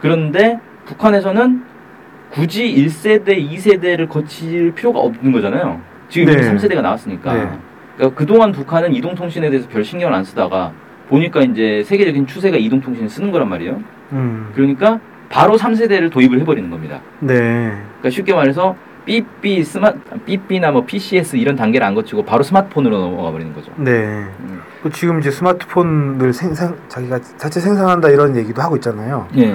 그런데 0.00 0.60
북한에서는 0.84 1.64
굳이 2.30 2.74
1세대, 2.74 3.38
2세대를 3.50 4.08
거칠 4.08 4.72
필요가 4.72 5.00
없는 5.00 5.32
거잖아요. 5.32 5.80
지금 6.10 6.34
네. 6.34 6.42
3세대가 6.42 6.82
나왔으니까. 6.82 7.32
네. 7.32 7.50
그러니까 7.96 8.18
그동안 8.18 8.52
북한은 8.52 8.92
이동통신에 8.92 9.48
대해서 9.48 9.66
별 9.68 9.82
신경을 9.82 10.14
안 10.14 10.22
쓰다가 10.22 10.72
보니까 11.08 11.42
이제 11.42 11.82
세계적인 11.84 12.26
추세가 12.26 12.56
이동통신을 12.56 13.08
쓰는 13.08 13.30
거란 13.30 13.48
말이에요. 13.48 13.80
음, 14.12 14.50
그러니까 14.54 15.00
바로 15.28 15.56
3세대를 15.56 16.10
도입을 16.10 16.40
해버리는 16.40 16.70
겁니다. 16.70 17.00
네. 17.20 17.34
그러니까 17.34 18.10
쉽게 18.10 18.34
말해서 18.34 18.76
삐삐 19.04 19.62
스마 19.64 19.92
삐삐나 20.24 20.72
뭐 20.72 20.84
PCS 20.84 21.36
이런 21.36 21.54
단계를 21.54 21.86
안 21.86 21.94
거치고 21.94 22.24
바로 22.24 22.42
스마트폰으로 22.42 22.98
넘어가 22.98 23.30
버리는 23.30 23.52
거죠. 23.54 23.72
네. 23.76 23.92
음. 23.92 24.60
그 24.82 24.90
지금 24.90 25.20
이제 25.20 25.30
스마트폰을 25.30 26.32
생산 26.32 26.76
자기가 26.88 27.20
자체 27.36 27.60
생산한다 27.60 28.10
이런 28.10 28.36
얘기도 28.36 28.62
하고 28.62 28.76
있잖아요. 28.76 29.28
예. 29.36 29.48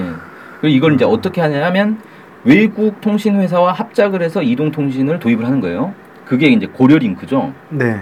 그리고 0.60 0.76
이걸 0.76 0.94
이제 0.94 1.04
어떻게 1.04 1.40
하냐면 1.40 1.98
외국 2.44 3.00
통신 3.00 3.36
회사와 3.36 3.72
합작을 3.72 4.22
해서 4.22 4.42
이동 4.42 4.72
통신을 4.72 5.18
도입을 5.18 5.44
하는 5.44 5.60
거예요. 5.60 5.94
그게 6.24 6.48
이제 6.48 6.66
고려 6.66 6.96
링크죠. 6.96 7.52
네. 7.68 8.00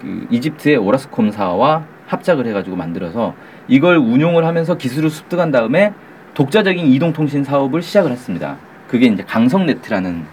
그 0.00 0.26
이집트의 0.30 0.76
오라스콤사와 0.76 1.84
합작을 2.06 2.46
해가지고 2.46 2.76
만들어서 2.76 3.34
이걸 3.68 3.96
운용을 3.96 4.44
하면서 4.44 4.76
기술을 4.76 5.10
습득한 5.10 5.50
다음에 5.50 5.92
독자적인 6.34 6.86
이동통신 6.86 7.44
사업을 7.44 7.82
시작을 7.82 8.10
했습니다. 8.10 8.56
그게 8.88 9.06
이제 9.06 9.24
강성네트라는 9.24 10.24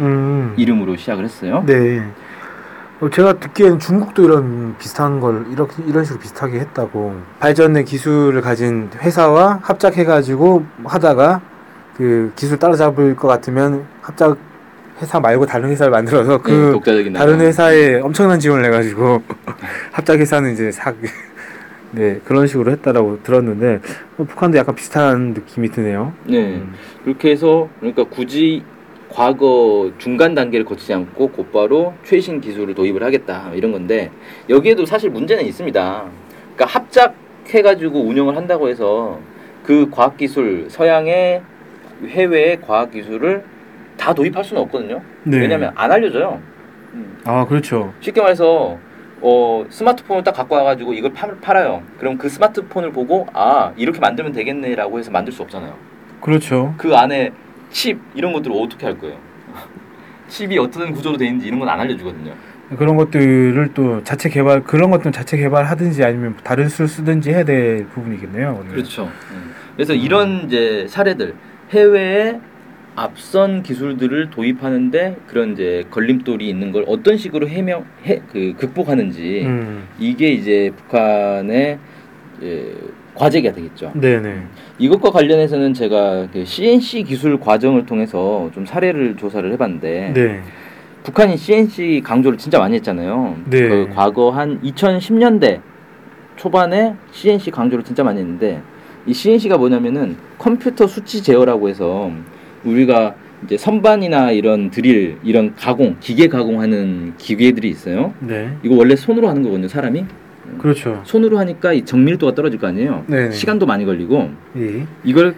음. 0.00 0.54
이름으로 0.56 0.96
시작을 0.96 1.24
했어요. 1.24 1.64
네. 1.66 2.02
어, 3.00 3.10
제가 3.10 3.40
듣기에는 3.40 3.78
중국도 3.80 4.22
이런 4.22 4.76
비슷한 4.78 5.18
걸 5.18 5.46
이렇게 5.50 5.82
이런 5.86 6.04
식으로 6.04 6.20
비슷하게 6.20 6.60
했다고 6.60 7.16
발전의 7.40 7.84
기술을 7.84 8.40
가진 8.42 8.90
회사와 8.96 9.58
합작해가지고 9.62 10.64
하다가 10.84 11.40
그 11.96 12.32
기술 12.36 12.58
따라잡을 12.58 13.16
것 13.16 13.26
같으면 13.26 13.86
합작 14.00 14.38
회사 15.02 15.18
말고 15.18 15.46
다른 15.46 15.68
회사를 15.68 15.90
만들어서 15.90 16.40
그 16.40 16.78
네, 16.86 17.12
다른. 17.12 17.40
회사에 17.40 18.00
엄청난 18.00 18.38
지원을 18.38 18.64
해가지고 18.66 19.20
합작 19.90 20.18
회사는 20.18 20.52
이제 20.52 20.70
사 20.70 20.94
네, 21.90 22.20
그런 22.24 22.46
식으로 22.46 22.70
했다라고 22.72 23.22
들었는데 23.22 23.80
어, 24.16 24.24
북한도 24.24 24.56
약간 24.56 24.74
비슷한 24.74 25.34
느낌이 25.34 25.70
드네요. 25.70 26.12
네. 26.24 26.38
음. 26.38 26.72
그렇게 27.04 27.32
해서 27.32 27.68
그러니까 27.80 28.04
굳이 28.04 28.62
과거 29.10 29.90
중간 29.98 30.34
단계를 30.34 30.64
거치지 30.64 30.94
않고 30.94 31.28
곧바로 31.32 31.92
최신 32.04 32.40
기술을 32.40 32.74
도입을 32.74 33.02
하겠다 33.02 33.50
이런 33.54 33.72
건데 33.72 34.10
여기에도 34.48 34.86
사실 34.86 35.10
문제는 35.10 35.44
있습니다. 35.44 36.04
그러니까 36.54 36.78
합작해가지고 36.78 38.00
운영을 38.00 38.36
한다고 38.36 38.68
해서 38.68 39.18
그 39.64 39.90
과학 39.90 40.16
기술 40.16 40.66
서양의 40.70 41.42
해외의 42.06 42.60
과학 42.62 42.90
기술을 42.90 43.44
다 44.02 44.12
도입할 44.12 44.42
수는 44.42 44.62
없거든요. 44.62 45.00
네. 45.22 45.38
왜냐하면 45.38 45.70
안 45.76 45.92
알려져요. 45.92 46.40
아 47.24 47.44
그렇죠. 47.46 47.94
쉽게 48.00 48.20
말해서 48.20 48.76
어, 49.20 49.64
스마트폰을 49.70 50.24
딱 50.24 50.32
갖고 50.32 50.56
와가지고 50.56 50.92
이걸 50.94 51.12
팔, 51.12 51.36
팔아요. 51.40 51.82
그럼 52.00 52.18
그 52.18 52.28
스마트폰을 52.28 52.90
보고 52.90 53.28
아 53.32 53.72
이렇게 53.76 54.00
만들면 54.00 54.32
되겠네라고 54.32 54.98
해서 54.98 55.12
만들 55.12 55.32
수 55.32 55.42
없잖아요. 55.42 55.76
그렇죠. 56.20 56.74
그 56.78 56.96
안에 56.96 57.30
칩 57.70 58.00
이런 58.16 58.32
것들을 58.32 58.56
어떻게 58.58 58.86
할 58.86 58.98
거예요? 58.98 59.16
칩이 60.26 60.58
어떤 60.58 60.90
구조로 60.92 61.16
되어 61.16 61.28
있는지 61.28 61.46
이런 61.46 61.60
건 61.60 61.68
안 61.68 61.78
알려주거든요. 61.78 62.32
그런 62.76 62.96
것들을 62.96 63.70
또 63.74 64.02
자체 64.02 64.28
개발 64.28 64.64
그런 64.64 64.90
것들은 64.90 65.12
자체 65.12 65.36
개발하든지 65.36 66.02
아니면 66.04 66.36
다른 66.42 66.68
수를 66.68 66.88
쓰든지 66.88 67.30
해야 67.30 67.44
될 67.44 67.86
부분이겠네요. 67.86 68.56
오늘. 68.60 68.72
그렇죠. 68.72 69.08
그래서 69.76 69.94
이런 69.94 70.46
이제 70.46 70.86
사례들 70.88 71.34
해외에 71.70 72.40
앞선 72.94 73.62
기술들을 73.62 74.30
도입하는데 74.30 75.16
그런 75.26 75.52
이제 75.52 75.84
걸림돌이 75.90 76.48
있는 76.48 76.72
걸 76.72 76.84
어떤 76.86 77.16
식으로 77.16 77.48
해명 77.48 77.84
해그 78.04 78.54
극복하는지 78.58 79.42
음. 79.46 79.84
이게 79.98 80.28
이제 80.28 80.70
북한의 80.76 81.78
예, 82.42 82.74
과제가 83.14 83.52
되겠죠. 83.52 83.92
네네. 83.94 84.42
이것과 84.78 85.10
관련해서는 85.10 85.74
제가 85.74 86.28
그 86.32 86.44
CNC 86.44 87.04
기술 87.04 87.38
과정을 87.38 87.86
통해서 87.86 88.50
좀 88.54 88.66
사례를 88.66 89.16
조사를 89.16 89.50
해봤는데 89.52 90.12
네. 90.14 90.42
북한이 91.02 91.36
CNC 91.36 92.02
강조를 92.04 92.38
진짜 92.38 92.58
많이 92.58 92.74
했잖아요. 92.76 93.36
네. 93.46 93.68
그 93.68 93.88
과거 93.94 94.30
한 94.30 94.60
2010년대 94.62 95.60
초반에 96.36 96.94
CNC 97.12 97.50
강조를 97.50 97.84
진짜 97.84 98.02
많이 98.04 98.20
했는데 98.20 98.60
이 99.06 99.12
CNC가 99.12 99.56
뭐냐면은 99.58 100.16
컴퓨터 100.38 100.86
수치 100.86 101.22
제어라고 101.22 101.68
해서 101.68 102.10
우리가 102.64 103.14
이제 103.44 103.56
선반이나 103.56 104.30
이런 104.30 104.70
드릴 104.70 105.18
이런 105.22 105.54
가공 105.56 105.96
기계 106.00 106.28
가공하는 106.28 107.14
기계들이 107.18 107.68
있어요. 107.68 108.14
네. 108.20 108.56
이거 108.62 108.76
원래 108.76 108.94
손으로 108.94 109.28
하는 109.28 109.42
거거든요, 109.42 109.68
사람이. 109.68 110.04
그렇죠. 110.58 111.00
손으로 111.04 111.38
하니까 111.38 111.72
이 111.72 111.84
정밀도가 111.84 112.34
떨어질 112.34 112.58
거 112.60 112.66
아니에요. 112.68 113.04
네네. 113.06 113.30
시간도 113.32 113.66
많이 113.66 113.84
걸리고 113.84 114.30
예. 114.58 114.86
이걸 115.04 115.34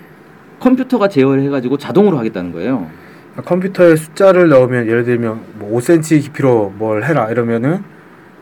컴퓨터가 0.61 1.09
제어를 1.09 1.43
해가지고 1.45 1.79
자동으로 1.79 2.19
하겠다는 2.19 2.53
거예요. 2.53 2.91
컴퓨터에 3.37 3.97
숫자를 3.97 4.49
넣으면 4.49 4.87
예를 4.87 5.05
들면 5.05 5.41
뭐 5.59 5.79
5cm 5.79 6.23
깊이로 6.23 6.75
뭘 6.77 7.05
해라 7.05 7.31
이러면은 7.31 7.83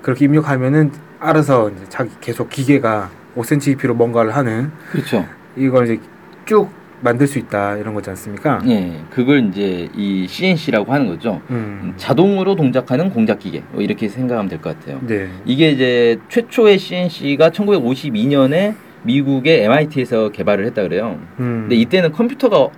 그렇게 0.02 0.24
입력하면은 0.24 0.92
알아서 1.18 1.70
이제 1.70 1.84
자기 1.88 2.10
계속 2.20 2.50
기계가 2.50 3.10
5cm 3.36 3.64
깊이로 3.64 3.94
뭔가를 3.94 4.34
하는 4.34 4.70
그렇죠. 4.90 5.24
이걸 5.56 5.84
이제 5.84 6.00
쭉 6.44 6.68
만들 7.02 7.26
수 7.26 7.38
있다 7.38 7.76
이런 7.76 7.94
거지 7.94 8.08
않습니까? 8.10 8.60
예, 8.66 8.92
그걸 9.10 9.48
이제 9.48 9.88
이 9.94 10.26
CNC라고 10.28 10.92
하는 10.92 11.08
거죠. 11.08 11.42
음. 11.50 11.94
자동으로 11.96 12.54
동작하는 12.54 13.10
공작 13.10 13.40
기계 13.40 13.62
뭐 13.72 13.82
이렇게 13.82 14.08
생각하면 14.08 14.48
될 14.48 14.60
것 14.62 14.78
같아요. 14.78 15.00
네. 15.06 15.28
이게 15.44 15.70
이제 15.72 16.18
최초의 16.28 16.78
CNC가 16.78 17.50
1952년에 17.50 18.74
미국의 19.02 19.64
MIT에서 19.64 20.28
개발을 20.30 20.64
했다 20.66 20.82
그래요. 20.82 21.18
음. 21.40 21.62
근데 21.62 21.74
이때는 21.74 22.12
컴퓨터가 22.12 22.68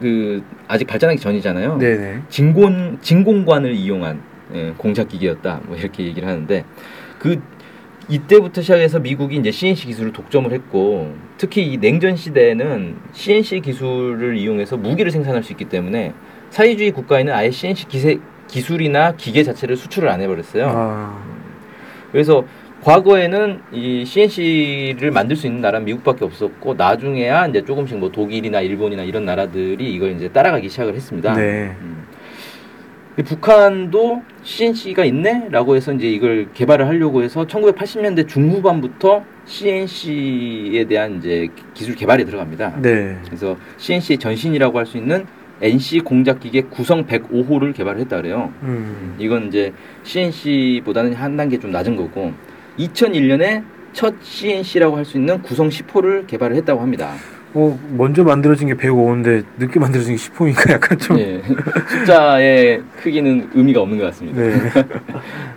그 0.00 0.42
아직 0.68 0.86
발전하기 0.86 1.18
전이잖아요. 1.18 1.78
네네. 1.78 2.22
진공 2.28 2.98
진공관을 3.00 3.72
이용한 3.74 4.20
예, 4.54 4.74
공작 4.76 5.08
기계였다. 5.08 5.60
뭐 5.66 5.76
이렇게 5.76 6.04
얘기를 6.04 6.28
하는데 6.28 6.64
그 7.18 7.40
이때부터 8.08 8.60
시작해서 8.60 8.98
미국이 8.98 9.36
이제 9.36 9.50
CNC 9.50 9.86
기술을 9.86 10.12
독점을 10.12 10.52
했고 10.52 11.14
특히 11.38 11.66
이 11.66 11.78
냉전 11.78 12.16
시대에는 12.16 12.96
CNC 13.12 13.60
기술을 13.60 14.36
이용해서 14.36 14.76
무기를 14.76 15.10
생산할 15.10 15.42
수 15.42 15.52
있기 15.52 15.66
때문에 15.66 16.12
사회주의 16.50 16.90
국가에는 16.92 17.32
아예 17.32 17.50
CNC 17.50 17.88
기세, 17.88 18.18
기술이나 18.48 19.16
기계 19.16 19.42
자체를 19.42 19.76
수출을 19.76 20.08
안 20.08 20.20
해버렸어요. 20.20 20.66
아. 20.68 21.18
그래서 22.12 22.44
과거에는 22.82 23.62
이 23.72 24.04
CNC를 24.04 25.10
만들 25.10 25.36
수 25.36 25.46
있는 25.46 25.62
나라는 25.62 25.86
미국밖에 25.86 26.24
없었고 26.24 26.74
나중에야 26.74 27.46
이제 27.46 27.64
조금씩 27.64 27.98
뭐 27.98 28.12
독일이나 28.12 28.60
일본이나 28.60 29.02
이런 29.02 29.24
나라들이 29.24 29.92
이걸 29.92 30.12
이제 30.12 30.28
따라가기 30.28 30.68
시작을 30.68 30.94
했습니다. 30.94 31.34
네. 31.34 31.74
음. 31.80 32.04
북한도 33.22 34.22
CNC가 34.42 35.04
있네라고 35.06 35.76
해서 35.76 35.92
이제 35.92 36.08
이걸 36.10 36.48
개발을 36.52 36.86
하려고 36.88 37.22
해서 37.22 37.46
1980년대 37.46 38.26
중후반부터 38.26 39.24
CNC에 39.44 40.84
대한 40.86 41.18
이제 41.18 41.48
기술 41.74 41.94
개발에 41.94 42.24
들어갑니다. 42.24 42.80
네. 42.82 43.16
그래서 43.26 43.56
CNC의 43.76 44.18
전신이라고 44.18 44.78
할 44.78 44.86
수 44.86 44.96
있는 44.98 45.24
NC 45.62 46.00
공작기계 46.00 46.62
구성 46.62 47.06
105호를 47.06 47.72
개발을 47.74 48.00
했다 48.00 48.16
그래요. 48.16 48.52
음. 48.62 49.14
이건 49.18 49.46
이제 49.48 49.72
CNC보다는 50.02 51.14
한 51.14 51.36
단계 51.36 51.58
좀 51.58 51.70
낮은 51.70 51.94
거고 51.96 52.32
2001년에 52.78 53.62
첫 53.92 54.14
CNC라고 54.22 54.96
할 54.96 55.04
수 55.04 55.16
있는 55.16 55.40
구성 55.42 55.68
10호를 55.68 56.26
개발을 56.26 56.56
했다고 56.56 56.80
합니다. 56.80 57.14
어 57.54 57.78
먼저 57.90 58.24
만들어진 58.24 58.66
게 58.68 58.74
105인데 58.74 59.44
늦게 59.58 59.78
만들어진 59.78 60.16
게 60.16 60.20
10호니까 60.20 60.70
약간 60.74 60.98
좀. 60.98 61.18
예, 61.18 61.40
숫자의 61.88 62.82
크기는 63.00 63.50
의미가 63.54 63.80
없는 63.80 63.98
것 63.98 64.06
같습니다. 64.06 64.40
네. 64.42 64.54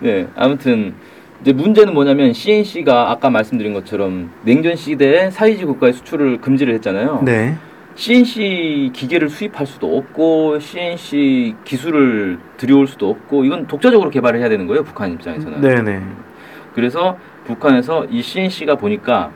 네, 0.00 0.28
아무튼 0.36 0.94
이제 1.40 1.52
문제는 1.52 1.94
뭐냐면 1.94 2.32
CNC가 2.32 3.10
아까 3.10 3.30
말씀드린 3.30 3.74
것처럼 3.74 4.30
냉전 4.42 4.76
시대에 4.76 5.30
사회주의 5.30 5.66
국가의 5.66 5.92
수출을 5.92 6.40
금지를 6.40 6.74
했잖아요. 6.74 7.22
네. 7.24 7.56
CNC 7.96 8.90
기계를 8.92 9.28
수입할 9.28 9.66
수도 9.66 9.98
없고 9.98 10.60
CNC 10.60 11.56
기술을 11.64 12.38
들여올 12.56 12.86
수도 12.86 13.10
없고 13.10 13.44
이건 13.44 13.66
독자적으로 13.66 14.08
개발을 14.10 14.38
해야 14.38 14.48
되는 14.48 14.68
거예요 14.68 14.84
북한 14.84 15.12
입장에서는. 15.12 15.60
네네. 15.60 16.02
그래서 16.74 17.18
북한에서 17.44 18.04
이 18.04 18.22
CNC가 18.22 18.76
보니까 18.76 19.32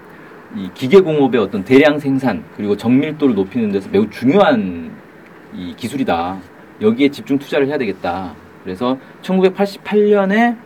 이 0.54 0.70
기계 0.74 1.00
공업의 1.00 1.40
어떤 1.40 1.64
대량 1.64 1.98
생산 1.98 2.44
그리고 2.56 2.76
정밀도를 2.76 3.34
높이는 3.34 3.72
데서 3.72 3.88
매우 3.90 4.08
중요한 4.10 4.90
이 5.54 5.74
기술이다. 5.76 6.38
여기에 6.80 7.08
집중 7.10 7.38
투자를 7.38 7.66
해야 7.68 7.78
되겠다. 7.78 8.34
그래서 8.64 8.98
1988년에 9.22 10.56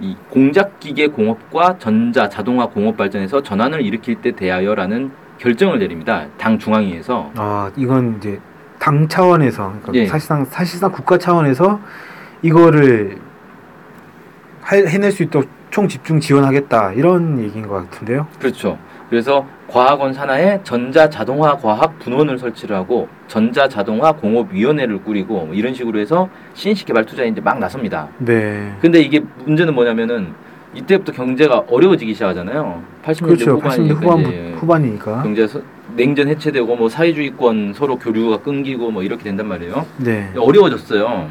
이 0.00 0.16
공작 0.28 0.78
기계 0.80 1.08
공업과 1.08 1.78
전자 1.78 2.28
자동화 2.28 2.66
공업 2.66 2.96
발전에서 2.96 3.42
전환을 3.42 3.82
일으킬 3.82 4.16
때 4.16 4.32
대하여라는 4.32 5.10
결정을 5.38 5.78
내립니다. 5.78 6.26
당 6.36 6.58
중앙위에서 6.58 7.32
아 7.36 7.70
이건 7.76 8.16
이제 8.18 8.40
당 8.78 9.08
차원에서 9.08 9.72
그러니까 9.82 9.94
예. 9.94 10.06
사실상 10.06 10.44
사실상 10.44 10.90
국가 10.92 11.16
차원에서 11.18 11.80
이거를 12.42 13.18
할- 14.62 14.86
해낼 14.86 15.10
수 15.12 15.22
있도록 15.24 15.48
총 15.70 15.88
집중 15.88 16.20
지원하겠다 16.20 16.92
이런 16.92 17.38
얘기인 17.40 17.66
것 17.66 17.74
같은데요. 17.90 18.26
그렇죠. 18.38 18.78
그래서 19.10 19.46
과학원 19.68 20.12
산하에 20.12 20.60
전자 20.64 21.08
자동화 21.08 21.56
과학 21.56 21.98
분원을 21.98 22.38
설치를 22.38 22.76
하고 22.76 23.08
전자 23.26 23.68
자동화 23.68 24.12
공업 24.12 24.52
위원회를 24.52 25.02
꾸리고 25.02 25.46
뭐 25.46 25.54
이런 25.54 25.74
식으로 25.74 25.98
해서 25.98 26.28
CNC 26.54 26.84
개발 26.84 27.04
투자에 27.04 27.28
이제 27.28 27.40
막 27.40 27.58
나섭니다. 27.58 28.08
네. 28.18 28.72
근데 28.80 29.00
이게 29.00 29.20
문제는 29.44 29.74
뭐냐면은 29.74 30.32
이때부터 30.74 31.12
경제가 31.12 31.64
어려워지기 31.68 32.12
시작하잖아요. 32.12 32.82
80년대 33.04 33.24
그렇죠. 33.24 33.50
후반이니까 33.52 34.00
80년 34.00 34.02
후반 34.02 34.54
후반 34.54 34.84
이니까. 34.84 35.22
경제 35.22 35.46
서, 35.46 35.60
냉전 35.96 36.28
해체되고 36.28 36.76
뭐 36.76 36.88
사회주의권 36.88 37.72
서로 37.74 37.98
교류가 37.98 38.38
끊기고 38.42 38.90
뭐 38.90 39.02
이렇게 39.02 39.24
된단 39.24 39.46
말이에요. 39.46 39.86
네. 39.96 40.30
어려워졌어요. 40.36 41.30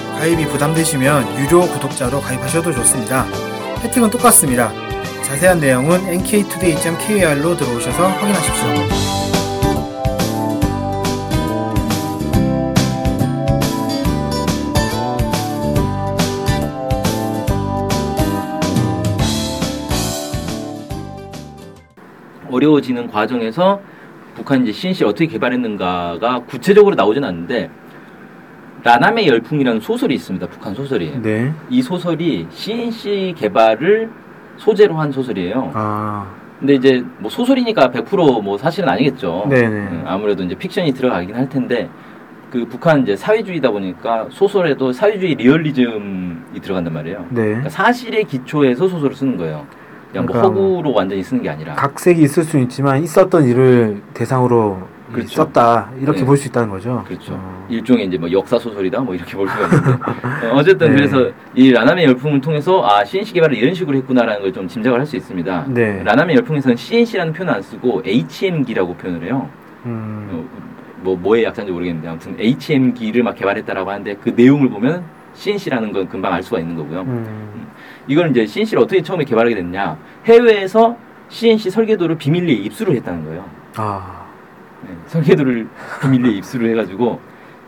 가입이 0.21 0.45
부담되시면 0.49 1.39
유료 1.39 1.61
구독자로 1.61 2.21
가입하셔도 2.21 2.71
좋습니다. 2.71 3.23
혜택은 3.81 4.11
똑같습니다. 4.11 4.71
자세한 5.23 5.59
내용은 5.59 5.99
nktoday.kr로 6.07 7.57
들어오셔서 7.57 8.07
확인하십시오. 8.07 8.67
어려워지는 22.51 23.07
과정에서 23.07 23.81
북한이 24.35 24.69
이제 24.69 24.71
CNC를 24.71 25.07
어떻게 25.07 25.25
개발했는가가 25.25 26.43
구체적으로 26.45 26.93
나오진 26.93 27.23
않는데 27.23 27.71
라남의 28.83 29.27
열풍이라는 29.27 29.79
소설이 29.79 30.15
있습니다. 30.15 30.47
북한 30.47 30.73
소설이. 30.73 31.19
네. 31.21 31.53
이 31.69 31.81
소설이 31.81 32.47
CNC 32.49 33.35
개발을 33.37 34.09
소재로 34.57 34.95
한 34.95 35.11
소설이에요. 35.11 35.71
아, 35.73 36.25
근데 36.59 36.75
이제 36.75 37.03
뭐 37.19 37.29
소설이니까 37.29 37.89
100%뭐 37.91 38.57
사실은 38.57 38.89
아니겠죠. 38.89 39.47
네네. 39.49 39.67
음, 39.67 40.03
아무래도 40.05 40.43
이제 40.43 40.55
픽션이 40.55 40.93
들어가긴 40.93 41.35
할 41.35 41.49
텐데 41.49 41.89
그 42.51 42.65
북한 42.65 43.01
이제 43.03 43.15
사회주의다 43.15 43.71
보니까 43.71 44.27
소설에도 44.29 44.91
사회주의 44.91 45.35
리얼리즘이 45.35 46.59
들어간단 46.61 46.93
말이에요. 46.93 47.25
네. 47.29 47.43
그러니까 47.45 47.69
사실에 47.69 48.23
기초해서 48.23 48.87
소설을 48.87 49.15
쓰는 49.15 49.37
거예요. 49.37 49.65
그냥 50.11 50.25
뭐 50.25 50.35
그러니까 50.35 50.61
허구로 50.61 50.93
완전히 50.93 51.23
쓰는 51.23 51.41
게 51.41 51.49
아니라. 51.49 51.73
각색이 51.75 52.21
있을 52.21 52.43
수 52.43 52.59
있지만 52.59 53.01
있었던 53.03 53.45
일을 53.45 54.01
대상으로 54.13 54.81
그렇죠. 55.11 55.29
썼다 55.35 55.91
이렇게 55.99 56.19
네. 56.19 56.25
볼수 56.25 56.47
있다는 56.47 56.69
거죠. 56.69 57.03
그렇죠. 57.07 57.33
어. 57.35 57.67
일종의 57.69 58.07
이제 58.07 58.17
뭐 58.17 58.31
역사 58.31 58.57
소설이다 58.59 58.99
뭐 59.01 59.13
이렇게 59.15 59.35
볼 59.35 59.47
수가 59.47 59.63
있는데 59.65 59.91
어, 60.49 60.55
어쨌든 60.55 60.89
네. 60.89 60.95
그래서 60.95 61.29
이 61.55 61.71
라남의 61.71 62.05
열풍을 62.05 62.41
통해서 62.41 62.85
아 62.87 63.03
CNC 63.03 63.33
개발을 63.33 63.55
이런 63.57 63.73
식으로 63.73 63.97
했구나라는 63.97 64.41
걸 64.41 64.51
좀 64.51 64.67
짐작을 64.67 64.99
할 64.99 65.05
수 65.05 65.15
있습니다. 65.15 65.65
네. 65.69 66.03
라남의 66.03 66.35
열풍에서는 66.37 66.75
CNC라는 66.75 67.33
표현을 67.33 67.53
안 67.55 67.61
쓰고 67.61 68.01
HM기라고 68.05 68.95
표현을 68.95 69.23
해요. 69.23 69.49
음, 69.85 70.27
어, 70.31 70.45
뭐 71.01 71.15
뭐의 71.15 71.43
약자인지 71.45 71.71
모르겠는데 71.71 72.07
아무튼 72.07 72.35
HM기를 72.39 73.23
막 73.23 73.35
개발했다라고 73.35 73.89
하는데 73.89 74.15
그 74.23 74.29
내용을 74.35 74.69
보면 74.69 75.03
CNC라는 75.33 75.91
건 75.93 76.07
금방 76.09 76.33
알 76.33 76.43
수가 76.43 76.59
있는 76.59 76.75
거고요. 76.75 77.01
음, 77.01 77.67
이거는 78.07 78.31
이제 78.31 78.45
CNC를 78.45 78.83
어떻게 78.83 79.01
처음에 79.01 79.23
개발하게 79.23 79.55
됐냐? 79.55 79.97
해외에서 80.25 80.97
CNC 81.29 81.69
설계도를 81.69 82.17
비밀리에 82.17 82.55
입수를 82.55 82.93
했다는 82.97 83.23
거예요. 83.25 83.45
아, 83.77 84.11
네, 84.13 84.20
설계도를 85.07 85.67
비밀리에 86.01 86.33
입수를 86.37 86.69
해가지고 86.71 87.19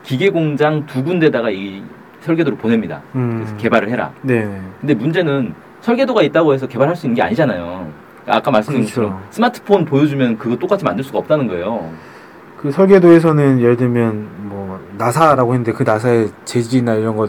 기계 0.04 0.30
공장 0.30 0.86
두 0.86 1.04
군데다가 1.04 1.50
이 1.50 1.84
설계도를 2.22 2.58
보냅니다. 2.58 3.02
음, 3.16 3.38
그래서 3.38 3.58
개발을 3.58 3.90
해라. 3.90 4.12
네. 4.22 4.62
근데 4.80 4.94
문제는 4.94 5.54
설계도가 5.82 6.22
있다고 6.24 6.54
해서 6.54 6.68
개발할 6.68 6.96
수 6.96 7.06
있는 7.06 7.16
게 7.16 7.22
아니잖아요. 7.22 7.92
아까 8.28 8.52
말씀드린 8.52 8.86
그렇죠. 8.86 9.02
것처럼 9.02 9.24
스마트폰 9.30 9.86
보여주면 9.86 10.38
그거 10.38 10.56
똑같이 10.56 10.86
만들 10.86 11.04
수가 11.04 11.20
없다는 11.20 11.48
거예요. 11.48 11.92
그 12.58 12.72
설계도에서는 12.72 13.60
예를 13.60 13.76
들면 13.76 14.48
뭐 14.48 14.80
나사라고 14.98 15.54
했는데 15.54 15.74
그 15.74 15.84
나사의 15.84 16.30
재질이나 16.46 16.94
이런 16.94 17.18
거 17.18 17.28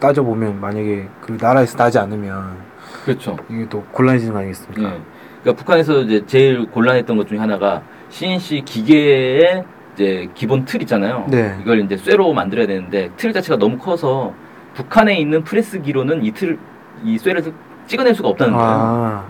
따져 0.00 0.24
보면 0.24 0.60
만약에 0.60 1.08
그 1.20 1.38
나라에서 1.40 1.76
나지 1.76 1.98
않으면 2.00 2.56
그렇죠. 3.04 3.36
이게 3.48 3.68
또 3.68 3.84
곤란해지는 3.92 4.32
거 4.32 4.40
아니겠습니까? 4.40 4.82
예. 4.82 5.00
그러니까 5.42 5.60
북한에서 5.62 6.00
이제 6.00 6.24
제일 6.26 6.66
곤란했던 6.66 7.16
것 7.16 7.28
중에 7.28 7.38
하나가 7.38 7.82
CNC 8.12 8.62
기계의 8.66 9.64
이제 9.94 10.28
기본 10.34 10.64
틀 10.64 10.82
있잖아요. 10.82 11.26
네. 11.30 11.56
이걸 11.62 11.80
이제 11.80 11.96
쇠로 11.96 12.32
만들어야 12.32 12.66
되는데 12.66 13.10
틀 13.16 13.32
자체가 13.32 13.58
너무 13.58 13.78
커서 13.78 14.32
북한에 14.74 15.16
있는 15.16 15.42
프레스기로는 15.44 16.24
이 16.24 16.30
틀, 16.32 16.58
이 17.04 17.18
쇠를 17.18 17.42
찍어낼 17.86 18.14
수가 18.14 18.28
없다는 18.28 18.54
거예요. 18.54 18.70
아, 18.70 19.26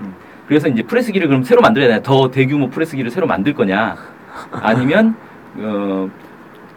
그래서 0.47 0.69
이제 0.69 0.83
프레스기를 0.83 1.29
그럼 1.29 1.43
새로 1.43 1.61
만들어야 1.63 1.89
되나? 1.89 2.03
더 2.03 2.31
대규모 2.31 2.69
프레스기를 2.71 3.11
새로 3.11 3.27
만들 3.27 3.55
거냐? 3.55 3.97
아니면 4.51 5.15
어, 5.57 6.09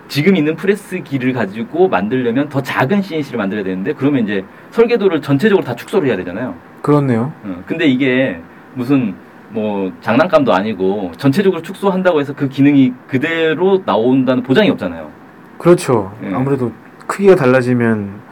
지금 0.07 0.35
있는 0.35 0.55
프레스기를 0.55 1.33
가지고 1.33 1.87
만들려면 1.87 2.49
더 2.49 2.61
작은 2.61 3.01
CNC를 3.01 3.37
만들어야 3.37 3.63
되는데 3.63 3.93
그러면 3.93 4.23
이제 4.23 4.45
설계도를 4.71 5.21
전체적으로 5.21 5.65
다 5.65 5.75
축소를 5.75 6.07
해야 6.07 6.17
되잖아요. 6.17 6.55
그렇네요. 6.81 7.33
어, 7.43 7.63
근데 7.65 7.85
이게 7.87 8.39
무슨 8.75 9.15
뭐 9.55 9.91
장난감도 10.01 10.53
아니고 10.53 11.13
전체적으로 11.17 11.61
축소한다고 11.61 12.19
해서 12.19 12.33
그 12.35 12.49
기능이 12.49 12.93
그대로 13.07 13.81
나온다는 13.85 14.43
보장이 14.43 14.69
없잖아요. 14.71 15.09
그렇죠. 15.57 16.13
예. 16.23 16.33
아무래도 16.33 16.71
크기가 17.07 17.35
달라지면 17.35 18.25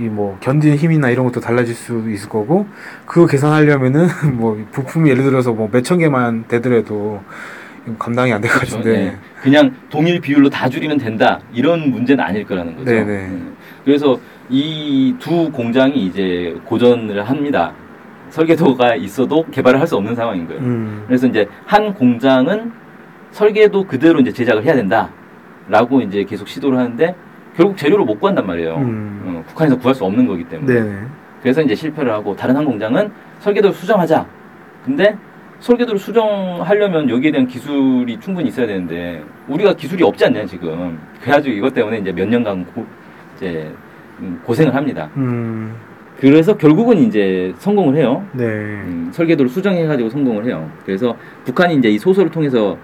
이 0.00 0.04
뭐 0.04 0.38
견디는 0.40 0.78
힘이나 0.78 1.10
이런 1.10 1.26
것도 1.26 1.40
달라질 1.40 1.74
수 1.74 2.10
있을 2.10 2.30
거고 2.30 2.66
그거 3.04 3.26
계산하려면은 3.26 4.08
뭐 4.40 4.58
부품이 4.72 5.10
예를 5.10 5.24
들어서 5.24 5.52
뭐 5.52 5.68
몇 5.68 5.82
천 5.84 5.98
개만 5.98 6.44
되더라도 6.48 7.20
감당이 7.98 8.32
안 8.32 8.40
될것 8.40 8.60
그렇죠. 8.60 8.76
같은데. 8.78 8.98
네. 9.10 9.16
그냥 9.42 9.74
동일 9.90 10.20
비율로 10.20 10.48
다 10.48 10.70
줄이면 10.70 10.96
된다 10.96 11.38
이런 11.52 11.90
문제는 11.90 12.24
아닐 12.24 12.44
거라는 12.46 12.76
거죠. 12.76 12.90
네네. 12.90 13.04
음. 13.26 13.56
그래서 13.84 14.18
이 14.48 15.14
두 15.18 15.50
공장이 15.52 16.06
이제 16.06 16.56
고전을 16.64 17.22
합니다. 17.28 17.72
설계도가 18.30 18.94
있어도 18.96 19.44
개발을 19.50 19.80
할 19.80 19.86
수 19.86 19.96
없는 19.96 20.14
상황인 20.14 20.46
거예요. 20.46 20.60
음, 20.62 21.04
그래서 21.06 21.26
이제 21.26 21.46
한 21.66 21.92
공장은 21.94 22.72
설계도 23.32 23.84
그대로 23.86 24.20
이제 24.20 24.32
제작을 24.32 24.64
해야 24.64 24.74
된다라고 24.74 26.00
이제 26.00 26.24
계속 26.24 26.48
시도를 26.48 26.78
하는데 26.78 27.14
결국 27.56 27.76
재료를 27.76 28.04
못 28.04 28.18
구한단 28.20 28.46
말이에요. 28.46 28.76
음. 28.76 29.22
어, 29.26 29.44
북한에서 29.48 29.76
구할 29.78 29.94
수 29.94 30.04
없는 30.04 30.26
거기 30.26 30.44
때문에. 30.44 30.72
네네. 30.72 30.96
그래서 31.42 31.60
이제 31.62 31.74
실패를 31.74 32.12
하고 32.12 32.36
다른 32.36 32.56
한 32.56 32.64
공장은 32.64 33.10
설계도를 33.40 33.74
수정하자. 33.74 34.26
근데 34.84 35.16
설계도를 35.60 35.98
수정하려면 35.98 37.10
여기에 37.10 37.32
대한 37.32 37.46
기술이 37.46 38.18
충분히 38.20 38.48
있어야 38.48 38.66
되는데 38.66 39.22
우리가 39.48 39.74
기술이 39.74 40.02
없지 40.04 40.24
않냐 40.26 40.46
지금. 40.46 40.98
그래가지고 41.20 41.54
이것 41.54 41.74
때문에 41.74 41.98
이제 41.98 42.12
몇 42.12 42.26
년간 42.28 42.64
고, 42.66 42.86
이제 43.36 43.70
음, 44.20 44.40
고생을 44.44 44.74
합니다. 44.74 45.08
음, 45.16 45.74
그래서 46.20 46.56
결국은 46.56 46.98
이제 46.98 47.54
성공을 47.58 47.96
해요. 47.96 48.24
네. 48.32 48.44
음, 48.44 49.08
설계도를 49.12 49.48
수정해가지고 49.50 50.10
성공을 50.10 50.44
해요. 50.44 50.70
그래서 50.84 51.16
북한이 51.44 51.76
이제 51.76 51.88
이 51.88 51.98
소설을 51.98 52.30
통해서 52.30 52.76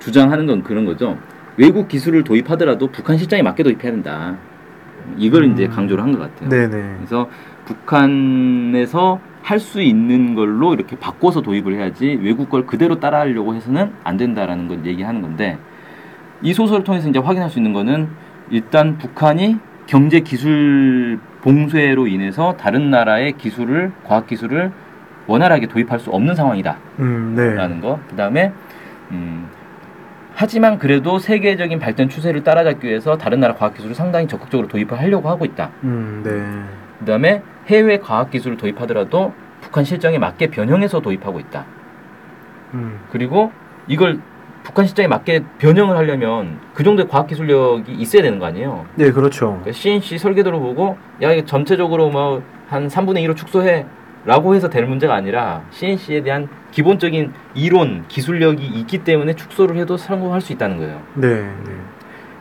주장하는 0.00 0.46
건 0.46 0.62
그런 0.62 0.84
거죠. 0.84 1.16
외국 1.56 1.88
기술을 1.88 2.24
도입하더라도 2.24 2.88
북한 2.88 3.16
실정에 3.16 3.42
맞게 3.42 3.62
도입해야 3.62 3.92
된다. 3.92 4.36
이걸 5.18 5.44
음. 5.44 5.52
이제 5.52 5.68
강조를 5.68 6.02
한 6.02 6.12
것 6.12 6.18
같아요. 6.20 6.48
네네. 6.48 6.94
그래서 6.98 7.28
북한에서 7.64 9.20
할 9.42 9.58
수 9.58 9.80
있는 9.80 10.34
걸로 10.34 10.74
이렇게 10.74 10.96
바꿔서 10.96 11.40
도입을 11.40 11.74
해야지 11.74 12.18
외국 12.22 12.50
걸 12.50 12.66
그대로 12.66 13.00
따라하려고 13.00 13.54
해서는 13.54 13.90
안 14.04 14.16
된다라는 14.16 14.68
걸 14.68 14.84
얘기하는 14.84 15.22
건데 15.22 15.58
이 16.42 16.52
소설을 16.52 16.84
통해서 16.84 17.08
이제 17.08 17.18
확인할 17.18 17.48
수 17.50 17.58
있는 17.58 17.72
거는 17.72 18.08
일단 18.50 18.98
북한이 18.98 19.56
경제 19.86 20.20
기술 20.20 21.18
봉쇄로 21.42 22.06
인해서 22.06 22.56
다른 22.58 22.90
나라의 22.90 23.32
기술을 23.32 23.92
과학 24.04 24.26
기술을 24.26 24.72
원활하게 25.26 25.66
도입할 25.66 25.98
수 26.00 26.10
없는 26.10 26.34
상황이다라는 26.34 26.80
음, 26.98 27.34
네. 27.36 27.80
거. 27.80 28.00
그다음에 28.08 28.52
음, 29.10 29.48
하지만 30.34 30.78
그래도 30.78 31.18
세계적인 31.18 31.78
발전 31.78 32.08
추세를 32.08 32.44
따라잡기 32.44 32.86
위해서 32.86 33.16
다른 33.16 33.40
나라 33.40 33.54
과학 33.54 33.74
기술을 33.74 33.94
상당히 33.94 34.26
적극적으로 34.26 34.68
도입을 34.68 34.98
하려고 34.98 35.28
하고 35.28 35.44
있다. 35.44 35.70
음, 35.84 36.22
네. 36.24 37.00
그다음에 37.00 37.42
해외 37.66 37.98
과학 37.98 38.30
기술을 38.30 38.56
도입하더라도 38.56 39.32
북한 39.60 39.84
실정에 39.84 40.18
맞게 40.18 40.48
변형해서 40.48 41.00
도입하고 41.00 41.40
있다. 41.40 41.64
음. 42.74 43.00
그리고 43.10 43.52
이걸 43.86 44.20
북한 44.62 44.86
실정에 44.86 45.08
맞게 45.08 45.44
변형을 45.58 45.96
하려면 45.96 46.60
그 46.74 46.84
정도의 46.84 47.08
과학 47.08 47.26
기술력이 47.26 47.92
있어야 47.92 48.22
되는 48.22 48.38
거 48.38 48.46
아니에요. 48.46 48.86
네, 48.94 49.10
그렇죠. 49.10 49.46
그러니까 49.46 49.72
CNC 49.72 50.18
설계도를 50.18 50.58
보고 50.58 50.96
야 51.22 51.32
이거 51.32 51.44
전체적으로 51.44 52.10
뭐 52.10 52.42
한 52.70 52.86
3분의 52.86 53.26
1로 53.26 53.36
축소해 53.36 53.84
라고 54.24 54.54
해서 54.54 54.70
될 54.70 54.86
문제가 54.86 55.14
아니라 55.14 55.64
CNC에 55.70 56.22
대한 56.22 56.48
기본적인 56.70 57.32
이론 57.54 58.04
기술력이 58.06 58.64
있기 58.64 58.98
때문에 58.98 59.34
축소를 59.34 59.76
해도 59.76 59.96
성공할 59.96 60.40
수 60.40 60.52
있다는 60.52 60.78
거예요. 60.78 61.02
네, 61.14 61.28
네. 61.42 61.72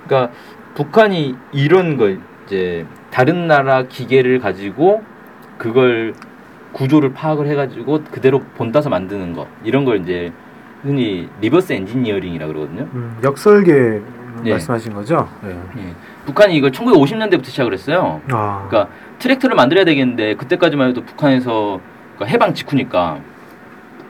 그러니까 0.06 0.32
북한이 0.76 1.36
이런 1.52 1.98
걸 1.98 2.20
이제 2.46 2.86
다른 3.10 3.48
나라 3.48 3.84
기계를 3.84 4.40
가지고 4.40 5.04
그걸 5.58 6.14
구조를 6.74 7.14
파악을 7.14 7.48
해가지고 7.48 8.04
그대로 8.12 8.42
본따서 8.56 8.90
만드는 8.90 9.34
거 9.34 9.48
이런 9.64 9.84
걸 9.84 10.02
이제 10.02 10.32
흔히 10.82 11.30
reverse 11.42 11.74
engineering이라 11.74 12.48
그러거든요. 12.48 12.88
음, 12.94 13.18
역설계 13.24 14.02
예. 14.46 14.52
말씀하신 14.52 14.94
거죠? 14.94 15.28
네. 15.44 15.60
예. 15.78 15.94
북한이 16.26 16.56
이걸 16.56 16.72
1950년대부터 16.72 17.46
시작을 17.46 17.74
했어요. 17.74 18.22
아, 18.32 18.66
그러니까 18.70 18.94
트랙터를 19.20 19.56
만들어야 19.56 19.84
되겠는데 19.86 20.36
그때까지만 20.36 20.90
해도 20.90 21.04
북한에서 21.04 21.82
그러니까 22.16 22.26
해방 22.26 22.54
직후니까 22.54 23.20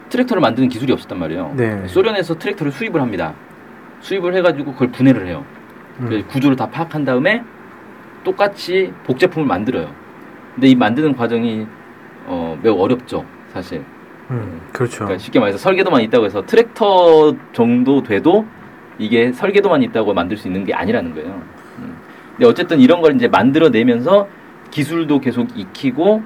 트랙터를 0.10 0.42
만드는 0.42 0.70
기술이 0.70 0.92
없었단 0.94 1.18
말이에요. 1.20 1.54
네. 1.56 1.88
소련에서 1.88 2.38
트랙터를 2.38 2.72
수입을 2.72 3.02
합니다. 3.02 3.34
수입을 4.02 4.36
해가지고 4.36 4.74
그걸 4.74 4.92
분해를 4.92 5.28
해요. 5.28 5.44
음. 6.00 6.24
구조를 6.28 6.56
다 6.56 6.70
파악한 6.70 7.06
다음에 7.06 7.44
똑같이 8.24 8.94
복제품을 9.06 9.48
만들어요. 9.48 9.90
근데 10.56 10.68
이 10.68 10.76
만드는 10.76 11.16
과정이 11.16 11.68
어, 12.26 12.58
매우 12.62 12.78
어렵죠, 12.80 13.26
사실. 13.54 13.84
음, 14.32 14.62
그렇죠. 14.72 15.06
그러니까 15.06 15.18
쉽게 15.18 15.40
말해서 15.40 15.58
설계도만 15.58 16.02
있다고 16.04 16.26
해서 16.26 16.46
트랙터 16.46 17.36
정도 17.54 18.04
돼도 18.04 18.46
이게 18.98 19.32
설계도만 19.32 19.82
있다고 19.84 20.14
만들 20.14 20.38
수 20.38 20.48
있는 20.48 20.66
게 20.66 20.74
아니라는 20.74 21.14
거예요. 21.16 21.42
음. 21.80 21.96
근데 22.32 22.46
어쨌든 22.46 22.80
이런 22.80 23.02
걸 23.02 23.16
이제 23.16 23.28
만들어내면서 23.28 24.28
기술도 24.72 25.20
계속 25.20 25.48
익히고 25.58 26.22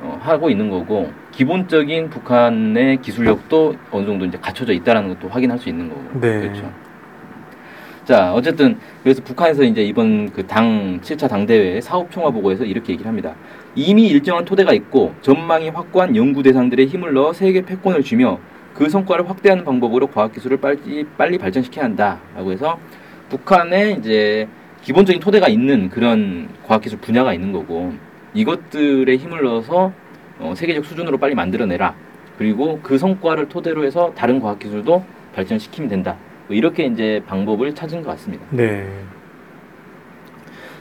어, 0.00 0.18
하고 0.22 0.48
있는 0.50 0.70
거고 0.70 1.12
기본적인 1.32 2.10
북한의 2.10 2.98
기술력도 3.02 3.74
어느 3.90 4.06
정도 4.06 4.24
이제 4.24 4.38
갖춰져 4.40 4.72
있다라는 4.72 5.08
것도 5.10 5.28
확인할 5.28 5.58
수 5.58 5.68
있는 5.68 5.88
거고 5.88 6.02
네. 6.20 6.40
그렇죠. 6.40 6.70
자 8.04 8.32
어쨌든 8.34 8.78
그래서 9.02 9.22
북한에서 9.22 9.64
이제 9.64 9.82
이번 9.82 10.30
그 10.30 10.46
당 10.46 11.00
7차 11.00 11.28
당대회 11.28 11.80
사업 11.80 12.10
총화 12.10 12.30
보고에서 12.30 12.64
이렇게 12.64 12.92
얘기를 12.92 13.08
합니다. 13.08 13.34
이미 13.74 14.06
일정한 14.08 14.44
토대가 14.44 14.72
있고 14.72 15.14
전망이 15.20 15.68
확고한 15.70 16.14
연구 16.16 16.42
대상들의 16.42 16.86
힘을 16.86 17.12
넣어 17.12 17.32
세계 17.32 17.62
패권을 17.62 18.02
쥐며 18.02 18.38
그 18.74 18.88
성과를 18.88 19.28
확대하는 19.28 19.64
방법으로 19.64 20.08
과학기술을 20.08 20.58
빨리 20.58 21.04
빨리 21.16 21.38
발전시켜야 21.38 21.84
한다라고 21.84 22.52
해서 22.52 22.78
북한에 23.28 23.92
이제 23.92 24.48
기본적인 24.82 25.20
토대가 25.20 25.48
있는 25.48 25.88
그런 25.88 26.48
과학기술 26.66 26.98
분야가 27.00 27.32
있는 27.32 27.52
거고 27.52 27.92
이것들의 28.34 29.16
힘을 29.16 29.42
넣어서 29.42 29.92
어, 30.38 30.52
세계적 30.56 30.84
수준으로 30.84 31.18
빨리 31.18 31.34
만들어내라 31.34 31.94
그리고 32.36 32.80
그 32.82 32.98
성과를 32.98 33.48
토대로 33.48 33.84
해서 33.84 34.12
다른 34.14 34.40
과학기술도 34.40 35.04
발전시키면 35.34 35.88
된다 35.88 36.16
뭐 36.46 36.56
이렇게 36.56 36.84
이제 36.84 37.22
방법을 37.26 37.74
찾은 37.74 38.02
것 38.02 38.10
같습니다. 38.10 38.44
네. 38.50 38.86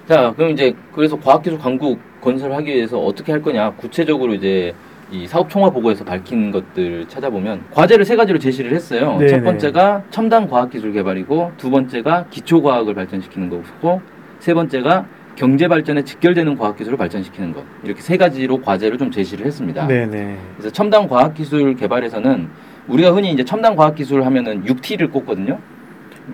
자, 0.08 0.34
그럼 0.36 0.52
이제 0.52 0.76
그래서 0.94 1.18
과학기술 1.18 1.58
강국 1.60 2.00
건설하기 2.24 2.74
위해서 2.74 2.98
어떻게 3.00 3.32
할 3.32 3.42
거냐? 3.42 3.72
구체적으로 3.74 4.34
이제 4.34 4.74
이 5.12 5.28
사업 5.28 5.50
총화 5.50 5.70
보고에서 5.70 6.04
밝힌 6.04 6.52
것들 6.52 7.08
찾아보면 7.08 7.66
과제를 7.72 8.06
세 8.06 8.16
가지로 8.16 8.40
제시를 8.40 8.74
했어요. 8.74 9.18
네네. 9.20 9.28
첫 9.28 9.44
번째가 9.44 10.04
첨단 10.10 10.50
과학 10.50 10.72
기술 10.72 10.94
개발이고 10.94 11.52
두 11.58 11.70
번째가 11.70 12.28
기초 12.30 12.62
과학을 12.62 12.96
발전시키는 12.96 13.50
거고 13.50 14.02
세 14.40 14.54
번째가 14.54 15.06
경제 15.36 15.68
발전에 15.68 16.04
직결되는 16.04 16.58
과학 16.58 16.78
기술을 16.78 16.98
발전시키는 16.98 17.54
것 17.54 17.64
이렇게 17.84 18.02
세 18.02 18.18
가지로 18.18 18.62
과제를 18.62 18.98
좀 18.98 19.12
제시를 19.12 19.46
했습니다. 19.46 19.86
네, 19.88 20.06
네. 20.06 20.38
그래서 20.56 20.72
첨단 20.72 21.08
과학 21.08 21.34
기술 21.34 21.76
개발에서는 21.76 22.48
우리가 22.88 23.12
흔히 23.12 23.32
이제 23.32 23.44
첨단 23.44 23.76
과학 23.76 23.96
기술 23.96 24.24
하면은 24.24 24.64
6T를 24.64 25.12
꼽거든요. 25.12 25.60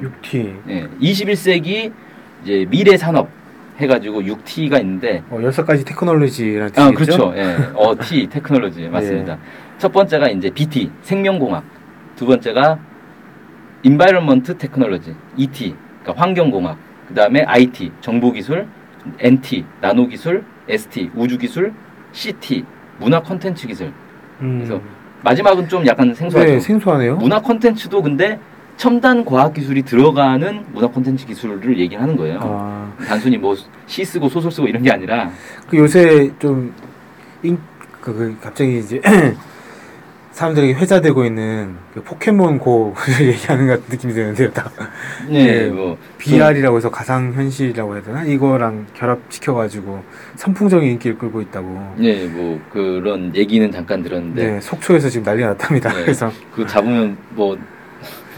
6T. 0.01 0.53
예, 0.69 0.87
21세기 1.01 1.91
이제 2.43 2.65
미래 2.69 2.95
산업 2.95 3.38
해가지고 3.79 4.21
6T가 4.21 4.79
있는데 4.81 5.23
어, 5.29 5.39
여섯 5.41 5.65
가지 5.65 5.85
테크놀로지라는 5.85 6.71
뜻이죠? 6.71 6.81
아 6.81 6.91
그렇죠. 6.91 7.33
예, 7.35 7.55
어 7.73 7.95
T 7.97 8.27
테크놀로지 8.27 8.87
맞습니다. 8.89 9.37
첫 9.77 9.91
번째가 9.91 10.29
이제 10.29 10.49
BT 10.49 10.91
생명공학, 11.01 11.63
두 12.15 12.25
번째가 12.25 12.79
environment 13.83 14.57
technology 14.57 15.15
ET 15.37 15.75
그러니까 16.03 16.21
환경공학, 16.21 16.77
그 17.07 17.13
다음에 17.13 17.43
IT 17.43 17.91
정보기술, 18.01 18.67
NT 19.19 19.63
나노기술, 19.81 20.43
ST 20.67 21.11
우주기술, 21.15 21.73
CT 22.11 22.65
문화 22.99 23.21
콘텐츠 23.21 23.65
기술. 23.65 23.93
음. 24.41 24.59
그래서 24.65 24.81
마지막은 25.23 25.67
좀 25.69 25.85
약간 25.85 26.13
생소하죠. 26.13 26.51
네, 26.51 26.59
생소하네요. 26.59 27.15
문화 27.15 27.41
콘텐츠도 27.41 28.01
근데 28.01 28.39
첨단 28.83 29.25
과학 29.25 29.53
기술이 29.53 29.83
들어가는 29.83 30.63
문화 30.71 30.87
콘텐츠 30.87 31.25
기술을 31.25 31.77
얘기하는 31.79 32.15
거예요. 32.15 32.39
아, 32.41 32.93
단순히 33.05 33.37
뭐 33.37 33.53
시 33.85 34.05
쓰고 34.05 34.29
소설 34.29 34.51
쓰고 34.51 34.67
이런 34.67 34.81
게 34.83 34.89
아니라 34.91 35.29
그 35.67 35.75
요새 35.77 36.31
좀, 36.39 36.73
인, 37.43 37.57
그, 37.99 38.13
그 38.13 38.37
갑자기 38.39 38.77
이제, 38.77 39.01
사람들에게 40.31 40.75
회자되고 40.75 41.25
있는 41.25 41.75
그 41.93 42.01
포켓몬 42.03 42.59
고를 42.59 42.93
얘기하는 43.19 43.67
것 43.67 43.73
같은 43.73 43.85
느낌이 43.89 44.13
드는데요. 44.13 44.51
다 44.51 44.71
네, 45.27 45.63
네. 45.63 45.69
뭐 45.69 45.97
VR이라고 46.19 46.77
해서 46.77 46.89
가상 46.89 47.33
현실이라고 47.33 47.95
해야 47.95 48.03
되나? 48.03 48.23
이거랑 48.23 48.85
결합시켜 48.93 49.55
가지고 49.55 50.01
선풍적인 50.35 50.87
인기를 50.91 51.17
끌고 51.17 51.41
있다고. 51.41 51.95
네, 51.97 52.27
뭐 52.27 52.61
그런 52.71 53.35
얘기는 53.35 53.69
잠깐 53.71 54.01
들었는데 54.03 54.51
네, 54.51 54.61
속초에서 54.61 55.09
지금 55.09 55.25
난리가 55.25 55.47
났답니다. 55.49 55.91
네. 55.91 56.03
그래서 56.03 56.31
그 56.55 56.65
잡으면 56.65 57.17
뭐 57.31 57.57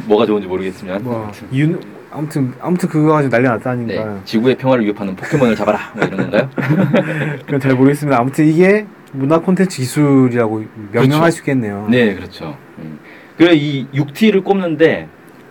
뭐가 0.05 0.25
좋은지 0.25 0.47
모르겠지만 0.47 1.03
뭐 1.03 1.23
아무튼, 1.23 1.47
윤 1.53 1.81
아무튼 2.11 2.53
아무튼 2.59 2.89
그거 2.89 3.13
가지고 3.13 3.31
난리 3.31 3.43
네, 3.43 3.49
났다니까 3.49 4.21
지구의 4.25 4.57
평화를 4.57 4.85
위협하는 4.85 5.15
포켓몬을 5.15 5.55
잡아라 5.55 5.79
뭐 5.95 6.05
이런 6.05 6.17
건가요? 6.17 6.49
그건 7.45 7.59
잘 7.59 7.75
모르겠습니다. 7.75 8.19
아무튼 8.19 8.47
이게 8.47 8.85
문화 9.13 9.39
콘텐츠 9.39 9.77
기술이라고 9.77 10.63
명명할 10.91 11.09
그렇죠. 11.09 11.31
수 11.31 11.39
있겠네요. 11.39 11.87
네, 11.89 12.15
그렇죠. 12.15 12.57
음. 12.79 12.99
그래 13.37 13.53
이 13.53 13.87
6T를 13.93 14.43
꼽는데 14.43 15.07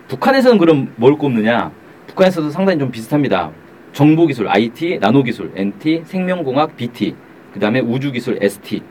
북한에서는 0.07 0.57
그럼 0.57 0.93
뭘 0.95 1.17
꼽느냐? 1.17 1.71
북한에서도 2.07 2.49
상당히 2.49 2.79
좀 2.79 2.91
비슷합니다. 2.91 3.51
정보 3.93 4.25
기술 4.27 4.47
IT, 4.47 4.99
나노 4.99 5.23
기술 5.23 5.51
NT, 5.55 6.03
생명공학 6.05 6.75
BT, 6.75 7.15
그 7.53 7.59
다음에 7.59 7.79
우주 7.79 8.11
기술 8.11 8.37
ST 8.41 8.81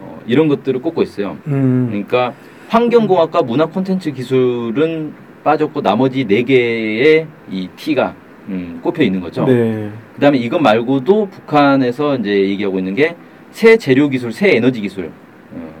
어, 0.00 0.20
이런 0.26 0.48
것들을 0.48 0.80
꼽고 0.82 1.02
있어요. 1.02 1.38
음, 1.46 1.86
그러니까 1.88 2.34
환경공학과 2.74 3.42
문화 3.42 3.66
콘텐츠 3.66 4.12
기술은 4.12 5.12
빠졌고 5.44 5.80
나머지 5.80 6.24
네 6.24 6.42
개의 6.42 7.26
이 7.50 7.68
T가 7.76 8.14
음, 8.48 8.80
꼽혀 8.82 9.02
있는 9.04 9.20
거죠. 9.20 9.44
네, 9.44 9.90
그다음에 10.14 10.38
이것 10.38 10.58
말고도 10.60 11.26
북한에서 11.30 12.16
이제 12.16 12.30
얘기하고 12.30 12.78
있는 12.78 12.94
게 12.94 13.14
새 13.54 13.76
재료 13.76 14.08
기술, 14.08 14.32
새 14.32 14.56
에너지 14.56 14.80
기술. 14.80 15.12
어, 15.52 15.72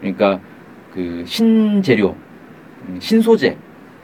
그러니까 0.00 0.40
그 0.94 1.22
신재료, 1.26 2.16
음, 2.88 2.96
신소재, 2.98 3.54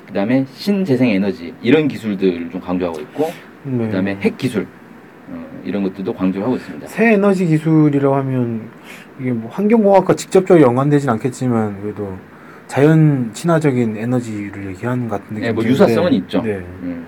그다음에 0.07 0.45
신재생 0.53 1.09
에너지 1.09 1.55
이런 1.63 1.89
기술들을 1.89 2.51
좀 2.51 2.61
강조하고 2.61 3.01
있고, 3.01 3.31
네. 3.63 3.87
그다음에 3.87 4.19
핵 4.21 4.37
기술 4.37 4.67
어, 5.31 5.43
이런 5.65 5.83
것들도 5.85 6.13
강조하고 6.13 6.57
있습니다. 6.57 6.87
새 6.87 7.15
에너지 7.15 7.47
기술이라고 7.47 8.15
하면 8.15 8.69
이게 9.19 9.33
뭐 9.33 9.51
환경공학과 9.51 10.15
직접적으로 10.15 10.63
연관되진 10.67 11.09
않겠지만 11.09 11.81
그래도 11.81 12.19
자연 12.75 13.31
친화적인 13.33 13.97
에너지를 13.97 14.67
얘기하는 14.71 15.09
것 15.09 15.21
같은 15.21 15.37
느낌이 15.37 15.47
네, 15.47 15.53
뭐 15.53 15.63
유사성은 15.63 16.13
있죠. 16.15 16.43
네. 16.43 16.57
음. 16.83 17.07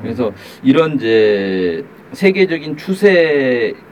그래서 0.00 0.32
이런 0.62 0.94
이제 0.94 1.84
세계적인 2.12 2.78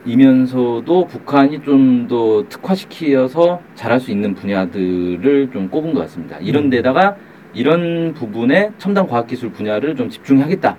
추세이면서도 0.07 1.05
북한이 1.05 1.61
좀 1.63 2.07
더 2.09 2.43
특화시키어서 2.49 3.61
잘할 3.75 3.99
수 3.99 4.09
있는 4.09 4.33
분야들을 4.33 5.51
좀 5.53 5.69
꼽은 5.69 5.93
것 5.93 5.99
같습니다. 5.99 6.37
이런 6.39 6.63
음. 6.65 6.69
데다가 6.71 7.15
이런 7.53 8.15
부분에 8.15 8.71
첨단 8.79 9.05
과학기술 9.05 9.51
분야를 9.51 9.95
좀 9.95 10.09
집중하겠다 10.09 10.75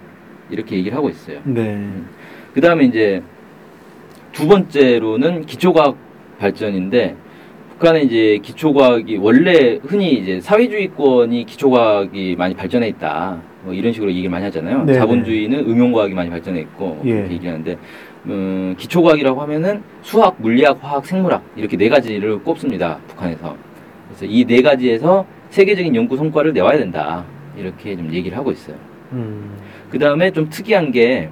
이렇게 0.50 0.74
얘기를 0.74 0.96
하고 0.96 1.08
있어요. 1.08 1.38
네. 1.44 1.88
그 2.52 2.60
다음에 2.60 2.82
이제 2.86 3.22
두 4.32 4.48
번째로는 4.48 5.46
기초과학 5.46 5.96
발전인데 6.40 7.14
북한의 7.80 8.06
이제 8.06 8.38
기초과학이 8.42 9.16
원래 9.16 9.78
흔히 9.82 10.12
이제 10.12 10.38
사회주의권이 10.40 11.46
기초과학이 11.46 12.36
많이 12.36 12.54
발전해 12.54 12.86
있다 12.88 13.40
뭐 13.64 13.72
이런 13.72 13.92
식으로 13.92 14.10
얘기를 14.10 14.28
많이 14.30 14.44
하잖아요. 14.44 14.84
네, 14.84 14.94
자본주의는 14.94 15.60
응용과학이 15.60 16.12
많이 16.14 16.28
발전해 16.28 16.60
있고 16.60 17.00
예. 17.06 17.10
이렇게 17.10 17.34
얘기하는데 17.34 17.78
음, 18.26 18.74
기초과학이라고 18.78 19.40
하면은 19.40 19.82
수학, 20.02 20.36
물리학, 20.38 20.78
화학, 20.82 21.06
생물학 21.06 21.42
이렇게 21.56 21.76
네 21.78 21.88
가지를 21.88 22.40
꼽습니다. 22.42 22.98
북한에서. 23.08 23.56
그래서 24.08 24.26
이 24.26 24.44
네 24.44 24.60
가지에서 24.60 25.24
세계적인 25.48 25.94
연구 25.96 26.16
성과를 26.18 26.52
내와야 26.52 26.76
된다. 26.78 27.24
이렇게 27.56 27.96
좀 27.96 28.12
얘기를 28.12 28.36
하고 28.36 28.52
있어요. 28.52 28.76
음. 29.12 29.56
그 29.90 29.98
다음에 29.98 30.30
좀 30.30 30.50
특이한 30.50 30.92
게 30.92 31.30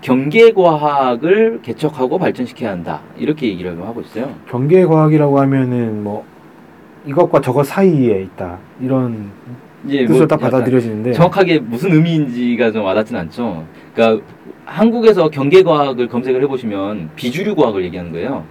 경계과학을 0.00 1.60
개척하고 1.62 2.18
발전시켜야 2.18 2.70
한다. 2.70 3.00
이렇게 3.16 3.48
얘기를 3.48 3.78
하고 3.86 4.00
있어요. 4.00 4.34
경계과학이라고 4.48 5.38
하면은 5.40 6.02
뭐 6.02 6.24
이것과 7.06 7.40
저것 7.40 7.66
사이에 7.66 8.22
있다 8.22 8.58
이런 8.80 9.30
이제 9.86 10.04
뜻으로 10.04 10.26
받아들여지는데 10.26 11.12
정확하게 11.12 11.60
무슨 11.60 11.92
의미인지가 11.92 12.72
좀 12.72 12.84
와닿진 12.84 13.16
않죠. 13.16 13.64
그러니까 13.94 14.24
한국에서 14.66 15.28
경계과학을 15.30 16.08
검색을 16.08 16.42
해보시면 16.42 17.10
비주류 17.16 17.54
과학을 17.56 17.84
얘기하는 17.84 18.12
거예요. 18.12 18.44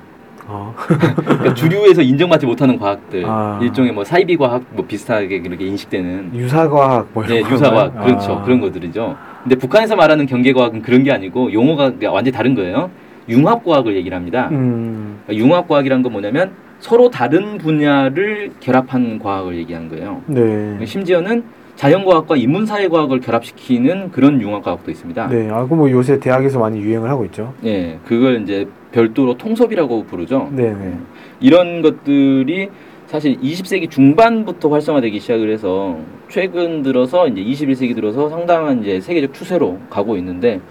어. 0.48 0.74
그러니까 0.76 1.54
주류에서 1.54 2.02
인정받지 2.02 2.48
못하는 2.48 2.80
과학들, 2.80 3.24
아. 3.28 3.60
일종의 3.62 3.92
뭐 3.92 4.04
사이비 4.04 4.36
과학 4.36 4.64
뭐 4.72 4.84
비슷하게 4.84 5.42
그렇게 5.42 5.66
인식되는 5.68 6.32
유사 6.34 6.68
과학 6.68 7.08
뭐 7.14 7.24
이런 7.24 7.36
네, 7.36 7.42
건가요? 7.42 7.56
유사 7.56 7.70
과학 7.72 7.98
아. 7.98 8.04
그렇죠 8.04 8.42
그런 8.44 8.60
것들이죠. 8.60 9.16
근데 9.44 9.56
북한에서 9.56 9.96
말하는 9.96 10.26
경계과학은 10.26 10.82
그런 10.82 11.04
게 11.04 11.12
아니고 11.12 11.54
용어가 11.54 11.94
완전히 12.12 12.32
다른 12.32 12.56
거예요. 12.56 12.90
융합과학을 13.30 13.96
얘기를 13.96 14.16
합니다. 14.16 14.50
음. 14.52 15.20
융합과학이라는 15.30 16.04
건 16.04 16.12
뭐냐면 16.12 16.52
서로 16.80 17.10
다른 17.10 17.58
분야를 17.58 18.52
결합한 18.60 19.20
과학을 19.20 19.58
얘기하는 19.58 19.90
거예요. 19.90 20.22
네. 20.28 20.84
심지어는 20.86 21.44
자연과학과 21.76 22.36
인문사회과학을 22.36 23.22
결합시키는 23.22 24.12
그런 24.12 24.42
융합과학도 24.42 24.92
있습니다. 24.92 25.28
네. 25.28 25.50
아, 25.50 25.66
그뭐 25.66 25.90
요새 25.92 26.20
대학에서 26.20 26.60
많이 26.60 26.80
유행을 26.80 27.10
하고 27.10 27.24
있죠. 27.26 27.54
예, 27.64 27.98
그걸 28.06 28.42
이제 28.42 28.68
별도로 28.92 29.38
통섭이라고 29.38 30.04
부르죠. 30.06 30.50
네, 30.52 30.74
네. 30.74 30.98
이런 31.40 31.82
것들이 31.82 32.70
사실 33.10 33.40
20세기 33.42 33.90
중반부터 33.90 34.70
활성화되기 34.70 35.20
시작을 35.20 35.52
해서 35.52 35.98
최근 36.30 36.84
들어서 36.84 37.28
이제 37.28 37.42
21세기 37.42 37.96
들어서 37.96 38.30
상당한 38.30 38.84
이제 38.84 39.02
세계적 39.02 39.34
추세로 39.34 39.80
가고 39.90 40.16
있는데 40.18 40.62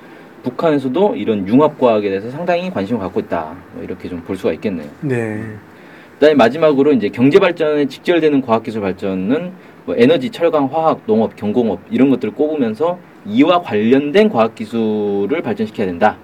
북한에서도 0.44 1.16
이런 1.16 1.48
융합과학에 1.48 2.09
대해서 2.09 2.31
상당히 2.31 2.70
관심을 2.70 3.01
갖고 3.01 3.18
있다. 3.18 3.57
뭐 3.74 3.83
이렇게 3.83 4.09
좀 4.09 4.22
볼 4.22 4.37
수가 4.37 4.53
있겠네요. 4.53 4.88
네. 5.01 5.42
그다음에 6.14 6.37
마지막으로 6.37 6.92
이제 6.92 7.09
경제 7.09 7.40
발전에 7.40 7.87
직결되는 7.87 8.40
과학기술 8.42 8.83
발전은 8.83 9.51
뭐 9.85 9.96
에너지, 9.98 10.31
철강, 10.31 10.66
화학, 10.66 11.01
농업, 11.07 11.35
경공업 11.35 11.81
이런 11.90 12.09
것들을 12.09 12.35
꼽으면서 12.35 13.01
이와 13.27 13.62
관련된 13.62 14.29
과학기술을 14.29 15.42
발전시켜야 15.42 15.88
된다. 15.88 16.16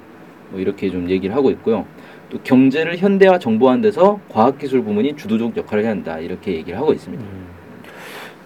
뭐 0.50 0.60
이렇게 0.60 0.90
좀 0.90 1.10
얘기를 1.10 1.34
하고 1.34 1.50
있고요. 1.50 1.84
또 2.34 2.40
경제를 2.42 2.98
현대화 2.98 3.38
정보화한 3.38 3.80
데서 3.80 4.18
과학기술 4.28 4.82
부문이 4.82 5.14
주도적 5.16 5.56
역할을 5.56 5.84
해야 5.84 5.92
한다. 5.92 6.18
이렇게 6.18 6.52
얘기를 6.54 6.76
하고 6.76 6.92
있습니다. 6.92 7.22
음. 7.22 7.44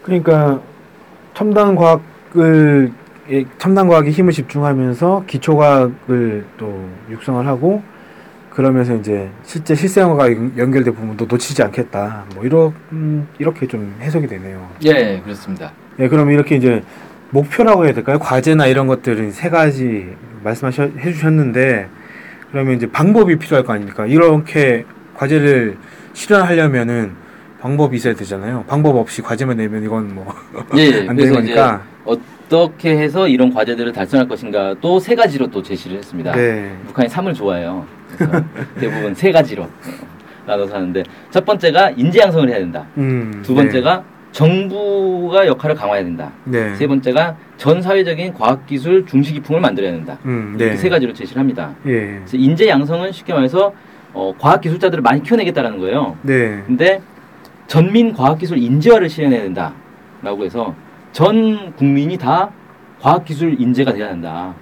그러니까 0.03 0.61
첨단 1.33 1.75
과학을 1.75 2.93
예, 3.31 3.45
첨단 3.57 3.89
과학에 3.89 4.11
힘을 4.11 4.33
집중하면서 4.33 5.25
기초 5.27 5.57
과학을 5.57 6.45
또 6.59 6.87
육성을 7.11 7.47
하고 7.47 7.83
그러면서 8.51 8.95
이제 8.95 9.31
실제 9.43 9.75
실생활과 9.75 10.33
연- 10.33 10.53
연결된 10.59 10.95
부분도 10.95 11.25
놓치지 11.27 11.63
않겠다. 11.63 12.25
뭐 12.35 12.45
이러 12.45 12.73
음, 12.93 13.27
이렇게 13.39 13.67
좀 13.67 13.95
해석이 14.01 14.27
되네요. 14.27 14.69
예, 14.85 15.21
그렇습니다. 15.25 15.73
예, 15.99 16.09
그럼 16.09 16.31
이렇게 16.31 16.57
이제 16.57 16.83
목표라고 17.31 17.87
해야 17.87 17.95
될까요? 17.95 18.19
과제나 18.19 18.67
이런 18.67 18.87
것들은 18.87 19.31
세 19.31 19.49
가지 19.49 20.15
말씀하셔 20.45 20.85
해주셨는데 20.99 21.89
그러면 22.51 22.77
이제 22.77 22.91
방법이 22.91 23.37
필요할 23.37 23.65
거 23.65 23.73
아닙니까? 23.75 24.07
이렇게 24.07 24.85
과제를 25.15 25.77
실현하려면은 26.13 27.13
방법이 27.61 27.97
있어야 27.97 28.15
되잖아요. 28.15 28.65
방법 28.69 28.97
없이 28.97 29.21
과제만 29.21 29.57
내면 29.57 29.83
이건 29.85 30.15
뭐안 30.15 30.35
예, 30.79 30.83
예. 30.85 31.07
되는 31.07 31.33
거니까. 31.33 31.83
어떻게 32.05 32.97
해서 32.97 33.29
이런 33.29 33.53
과제들을 33.53 33.93
달성할 33.93 34.27
것인가 34.29 34.75
또 34.81 34.99
세 35.01 35.15
가지로 35.15 35.49
또 35.51 35.63
제시를 35.63 35.99
했습니다. 35.99 36.33
네. 36.33 36.75
북한이 36.87 37.09
삶을 37.09 37.35
좋아해요. 37.35 37.85
대부분 38.81 39.15
세 39.15 39.31
가지로 39.31 39.65
어, 39.65 39.69
나눠서 40.47 40.75
하는데 40.77 41.03
첫 41.31 41.45
번째가 41.45 41.91
인재 41.91 42.21
양성을 42.21 42.49
해야 42.49 42.59
된다. 42.59 42.87
음. 42.97 43.43
두 43.45 43.55
번째가 43.55 44.03
정부가 44.39 45.49
역할을 45.49 45.75
강화해야 45.75 46.05
된다. 46.05 46.31
네. 46.45 46.69
네. 46.69 46.75
세 46.77 46.87
번째가 46.87 47.37
전 47.57 47.83
사회적인 47.83 48.35
과학기술 48.35 49.05
중시 49.05 49.33
기풍을 49.33 49.61
만들어야 49.61 49.91
된다. 49.91 50.17
음, 50.27 50.55
네. 50.57 50.67
이렇게 50.67 50.77
세 50.79 50.89
가지로 50.89 51.13
제시를 51.13 51.41
합니다. 51.41 51.75
예. 51.87 52.19
그래서 52.19 52.37
인재 52.37 52.69
양성은 52.69 53.11
쉽게 53.11 53.35
말해서 53.35 53.73
어, 54.13 54.33
과학기술자들을 54.39 55.03
많이 55.03 55.25
키워내겠다라는 55.25 55.81
거예요. 55.81 56.17
네. 56.23 56.63
근데 56.65 57.01
전민 57.67 58.13
과학기술 58.13 58.59
인재화를 58.59 59.09
실현해야 59.09 59.43
된다라고 59.43 60.45
해서 60.45 60.73
전 61.11 61.75
국민이 61.75 62.17
다 62.17 62.51
과학기술 63.01 63.61
인재가 63.61 63.93
돼야 63.93 64.07
한다. 64.07 64.55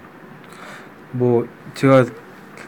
뭐 1.10 1.46
제가 1.74 2.06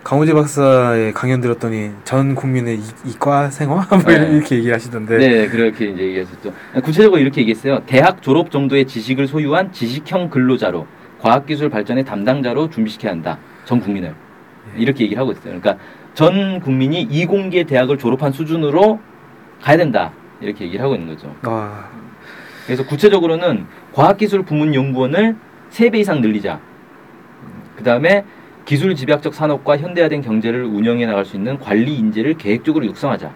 강호재 0.08 0.32
박사의 0.32 1.12
강연 1.12 1.42
들었더니 1.42 1.90
전 2.02 2.34
국민의 2.34 2.78
이, 2.78 2.82
이과 3.04 3.50
생활 3.50 3.84
뭐 3.92 3.98
네. 4.04 4.36
이렇게 4.36 4.56
얘기를 4.56 4.74
하시던데. 4.74 5.18
네, 5.18 5.46
그렇게 5.48 5.84
이제 5.84 6.02
얘기했었죠. 6.02 6.50
구체적으로 6.82 7.20
이렇게 7.20 7.42
얘기했어요. 7.42 7.82
대학 7.84 8.22
졸업 8.22 8.50
정도의 8.50 8.86
지식을 8.86 9.26
소유한 9.26 9.70
지식형 9.70 10.30
근로자로 10.30 10.86
과학기술 11.20 11.68
발전의 11.68 12.06
담당자로 12.06 12.70
준비시켜야 12.70 13.12
한다. 13.12 13.36
전 13.66 13.80
국민을 13.80 14.14
이렇게 14.78 15.04
얘기를 15.04 15.20
하고 15.20 15.32
있어요. 15.32 15.60
그러니까 15.60 15.76
전 16.14 16.60
국민이 16.60 17.02
이공계 17.02 17.64
대학을 17.64 17.98
졸업한 17.98 18.32
수준으로 18.32 19.00
가야 19.60 19.76
된다. 19.76 20.12
이렇게 20.40 20.64
얘기를 20.64 20.82
하고 20.82 20.94
있는 20.94 21.14
거죠. 21.14 21.36
아, 21.42 21.86
그래서 22.64 22.82
구체적으로는 22.86 23.66
과학기술 23.92 24.44
부문 24.44 24.74
연구원을 24.74 25.36
3배 25.70 25.96
이상 25.96 26.22
늘리자. 26.22 26.60
그 27.76 27.84
다음에 27.84 28.24
기술 28.68 28.94
집약적 28.94 29.32
산업과 29.32 29.78
현대화된 29.78 30.20
경제를 30.20 30.62
운영해 30.62 31.06
나갈 31.06 31.24
수 31.24 31.36
있는 31.36 31.58
관리 31.58 31.96
인재를 31.96 32.34
계획적으로 32.34 32.84
육성하자. 32.84 33.32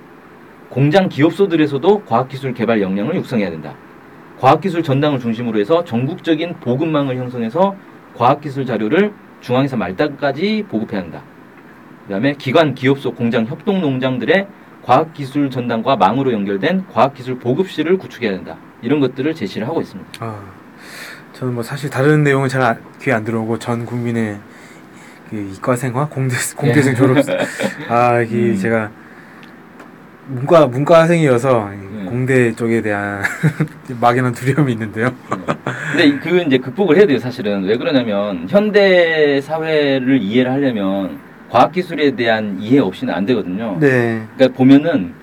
공장 0.69 1.09
기업소들에서도 1.09 2.03
과학기술 2.05 2.53
개발 2.53 2.83
역량을 2.83 3.15
육성해야 3.15 3.49
된다. 3.49 3.75
과학기술 4.41 4.83
전당을 4.83 5.21
중심으로 5.21 5.59
해서 5.59 5.85
전국적인 5.85 6.57
보급망을 6.61 7.17
형성해서 7.17 7.75
과학기술 8.15 8.67
자료를 8.67 9.15
중앙에서 9.41 9.79
말단까지 9.79 10.67
보급해야 10.69 11.01
한다. 11.01 11.23
그 12.07 12.13
다음에 12.13 12.35
기관, 12.37 12.75
기업소, 12.75 13.15
공장, 13.15 13.47
협동 13.47 13.81
농장들의 13.81 14.47
과학기술 14.83 15.49
전당과 15.49 15.97
망으로 15.97 16.35
연결된 16.35 16.89
과학기술 16.93 17.39
보급실을 17.39 17.97
구축해야 17.97 18.33
된다. 18.33 18.59
이런 18.83 19.01
것들을 19.01 19.35
제시를 19.35 19.67
하고 19.67 19.81
있습니다. 19.81 20.11
아, 20.21 20.43
저는 21.33 21.55
뭐 21.55 21.63
사실 21.63 21.89
다른 21.89 22.23
내용은 22.23 22.51
잘 22.51 22.61
아- 22.61 22.77
귀에 23.01 23.15
안 23.15 23.25
들어오고 23.25 23.59
전 23.59 23.87
국민의 23.87 24.39
그 25.33 25.39
이과생과 25.57 26.09
공대 26.09 26.37
공대생 26.55 26.95
졸업 26.95 27.17
아 27.89 28.21
이게 28.21 28.37
음. 28.51 28.55
제가 28.57 28.91
문과 30.27 30.67
문과생이어서 30.67 31.73
이 31.73 31.77
음. 31.77 32.07
공대 32.07 32.53
쪽에 32.55 32.83
대한 32.83 33.23
막연한 33.99 34.35
두려움이 34.35 34.73
있는데요. 34.73 35.09
근데 35.91 36.05
이- 36.07 36.19
그 36.21 36.43
이제 36.43 36.59
극복을 36.59 36.99
해야 36.99 37.07
돼요, 37.07 37.19
사실은. 37.19 37.65
왜 37.65 37.79
그러냐면 37.79 38.47
현대 38.47 39.41
사회를 39.41 40.21
이해를 40.21 40.53
하려면 40.53 41.19
과학 41.49 41.73
기술에 41.73 42.11
대한 42.15 42.59
이해 42.61 42.79
없이는 42.81 43.13
안 43.15 43.25
되거든요. 43.25 43.79
네, 43.81 44.23
그러니까 44.37 44.57
보면은 44.57 45.15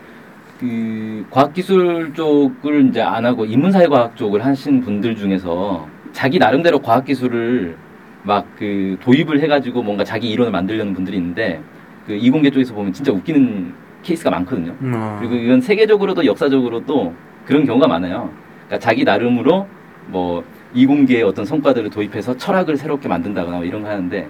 그 0.60 1.24
과학기술 1.30 2.14
쪽을 2.16 2.90
이제 2.90 3.00
안 3.02 3.26
하고 3.26 3.46
인문사회과학 3.46 4.18
쪽을 4.18 4.44
하신 4.44 4.82
분들 4.82 5.16
중에서 5.16 5.88
자기 6.14 6.40
나름대로 6.40 6.80
과학기술을 6.80 7.78
막 8.24 8.46
그 8.58 8.98
도입을 9.02 9.40
해가지고 9.40 9.82
뭔가 9.84 10.04
자기 10.04 10.30
이론을 10.30 10.52
만들려는 10.52 10.94
분들이 10.94 11.18
있는데 11.18 11.62
그 12.06 12.14
이공계 12.14 12.52
쪽에서 12.52 12.74
보면 12.74 12.92
진짜 12.92 13.12
웃기는 13.12 13.74
케이스가 14.04 14.30
많거든요. 14.30 14.76
음, 14.82 14.94
어. 14.96 15.18
그리고 15.20 15.36
이건 15.36 15.62
세계적으로도 15.62 16.26
역사적으로도 16.26 17.14
그런 17.46 17.66
경우가 17.66 17.88
많아요. 17.88 18.30
그러니까 18.68 18.80
자기 18.80 19.04
나름으로 19.04 19.68
뭐 20.08 20.44
이공계의 20.74 21.24
어떤 21.24 21.46
성과들을 21.46 21.90
도입해서 21.90 22.36
철학을 22.38 22.78
새롭게 22.78 23.08
만든다거나 23.08 23.58
뭐 23.58 23.66
이런 23.66 23.84
거 23.84 23.90
하는데 23.90 24.28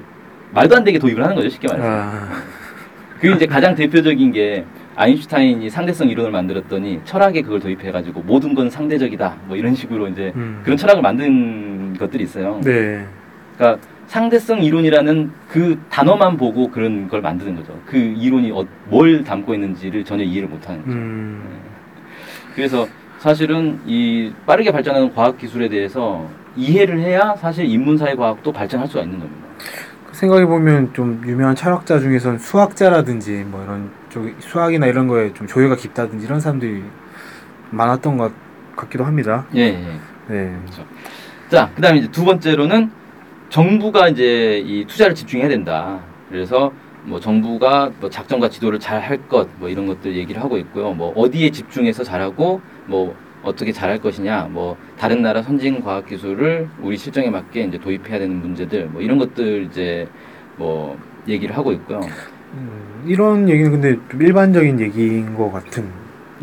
말도 0.52 0.75
안 0.75 0.84
되게 0.84 0.99
도입을 0.99 1.23
하는 1.23 1.36
거죠, 1.36 1.49
쉽게 1.49 1.67
말해서. 1.67 1.88
아, 1.88 2.28
그 3.19 3.32
이제 3.34 3.45
가장 3.45 3.75
대표적인 3.75 4.32
게 4.32 4.65
아인슈타인이 4.95 5.69
상대성 5.69 6.10
이론을 6.10 6.32
만들었더니 6.32 7.02
철학에 7.06 7.41
그걸 7.41 7.60
도입해가지고 7.60 8.21
모든 8.21 8.54
건 8.54 8.69
상대적이다 8.69 9.38
뭐 9.45 9.56
이런 9.56 9.73
식으로 9.75 10.08
이제 10.08 10.34
음. 10.36 10.62
그런 10.63 10.78
철학을 10.78 11.02
만든 11.02 11.95
것들이 11.97 12.23
있어요. 12.23 12.60
네, 12.63 13.06
그러니까 13.60 13.86
상대성 14.08 14.63
이론이라는 14.63 15.32
그 15.50 15.78
단어만 15.89 16.38
보고 16.38 16.72
그런 16.72 17.08
걸 17.10 17.22
만드는 17.22 17.58
거죠. 17.58 17.78
그 17.86 17.98
이론이 17.98 18.52
어- 18.52 18.65
뭘 18.88 19.24
담고 19.24 19.54
있는지를 19.54 20.04
전혀 20.06 20.24
이해를 20.24 20.48
못하는 20.48 20.80
거죠. 20.82 20.91
음, 20.93 21.43
그래서 22.56 22.88
사실은 23.19 23.80
이 23.86 24.32
빠르게 24.48 24.72
발전하는 24.72 25.13
과학 25.13 25.38
기술에 25.38 25.67
대해서 25.67 26.26
이해를 26.56 27.00
해야 27.00 27.36
사실 27.36 27.65
인문사회 27.65 28.15
과학도 28.15 28.52
발전할 28.52 28.88
수가 28.88 29.04
있는 29.04 29.19
겁니다. 29.19 29.48
생각해 30.13 30.45
보면 30.45 30.91
좀 30.93 31.22
유명한 31.26 31.54
철학자 31.56 32.00
중에서는 32.00 32.39
수학자라든지 32.39 33.43
뭐 33.48 33.63
이런 33.63 33.91
쪽 34.10 34.28
수학이나 34.39 34.88
이런 34.88 35.08
거에 35.08 35.34
좀 35.34 35.45
조예가 35.45 35.76
깊다든지 35.76 36.26
이런 36.26 36.39
사람들이 36.39 36.82
많았던 37.69 38.17
것 38.17 38.32
같기도 38.76 39.04
합니다. 39.06 39.45
예, 39.56 39.62
예. 39.62 40.00
네. 40.28 40.56
자, 41.50 41.69
그다음에 41.76 42.00
이제 42.00 42.08
두 42.12 42.26
번째로는 42.26 42.99
정부가 43.50 44.10
이제 44.10 44.64
이 44.66 44.86
투자를 44.86 45.16
집중해야 45.16 45.50
된다. 45.50 46.00
그래서 46.30 46.72
뭐 47.04 47.20
정부가 47.20 47.92
뭐 48.00 48.10
작전과 48.10 48.50
지도를 48.50 48.80
잘 48.80 49.02
할 49.02 49.18
것 49.28 49.48
뭐 49.60 49.70
이런 49.70 49.88
것들 49.88 50.16
얘기를 50.16 50.42
하고 50.42 50.58
있고요. 50.58 50.92
뭐 50.94 51.12
어디에 51.16 51.50
집중해서 51.50 52.04
잘하고 52.04 52.62
뭐 52.86 53.16
어떻게 53.42 53.72
잘할 53.72 54.00
것이냐, 54.00 54.50
뭐 54.52 54.76
다른 54.98 55.22
나라 55.22 55.42
선진 55.42 55.82
과학 55.82 56.06
기술을 56.06 56.68
우리 56.82 56.98
실정에 56.98 57.30
맞게 57.30 57.62
이제 57.64 57.78
도입해야 57.78 58.20
되는 58.20 58.36
문제들, 58.42 58.88
뭐 58.88 59.02
이런 59.02 59.18
것들 59.18 59.68
이제 59.72 60.08
뭐 60.58 60.98
얘기를 61.28 61.56
하고 61.58 61.72
있고요. 61.72 62.02
음, 62.54 63.04
이런 63.08 63.48
얘기는 63.48 63.72
근데 63.72 63.96
좀 64.12 64.22
일반적인 64.22 64.80
얘기인 64.82 65.36
것 65.36 65.52
같은 65.52 65.86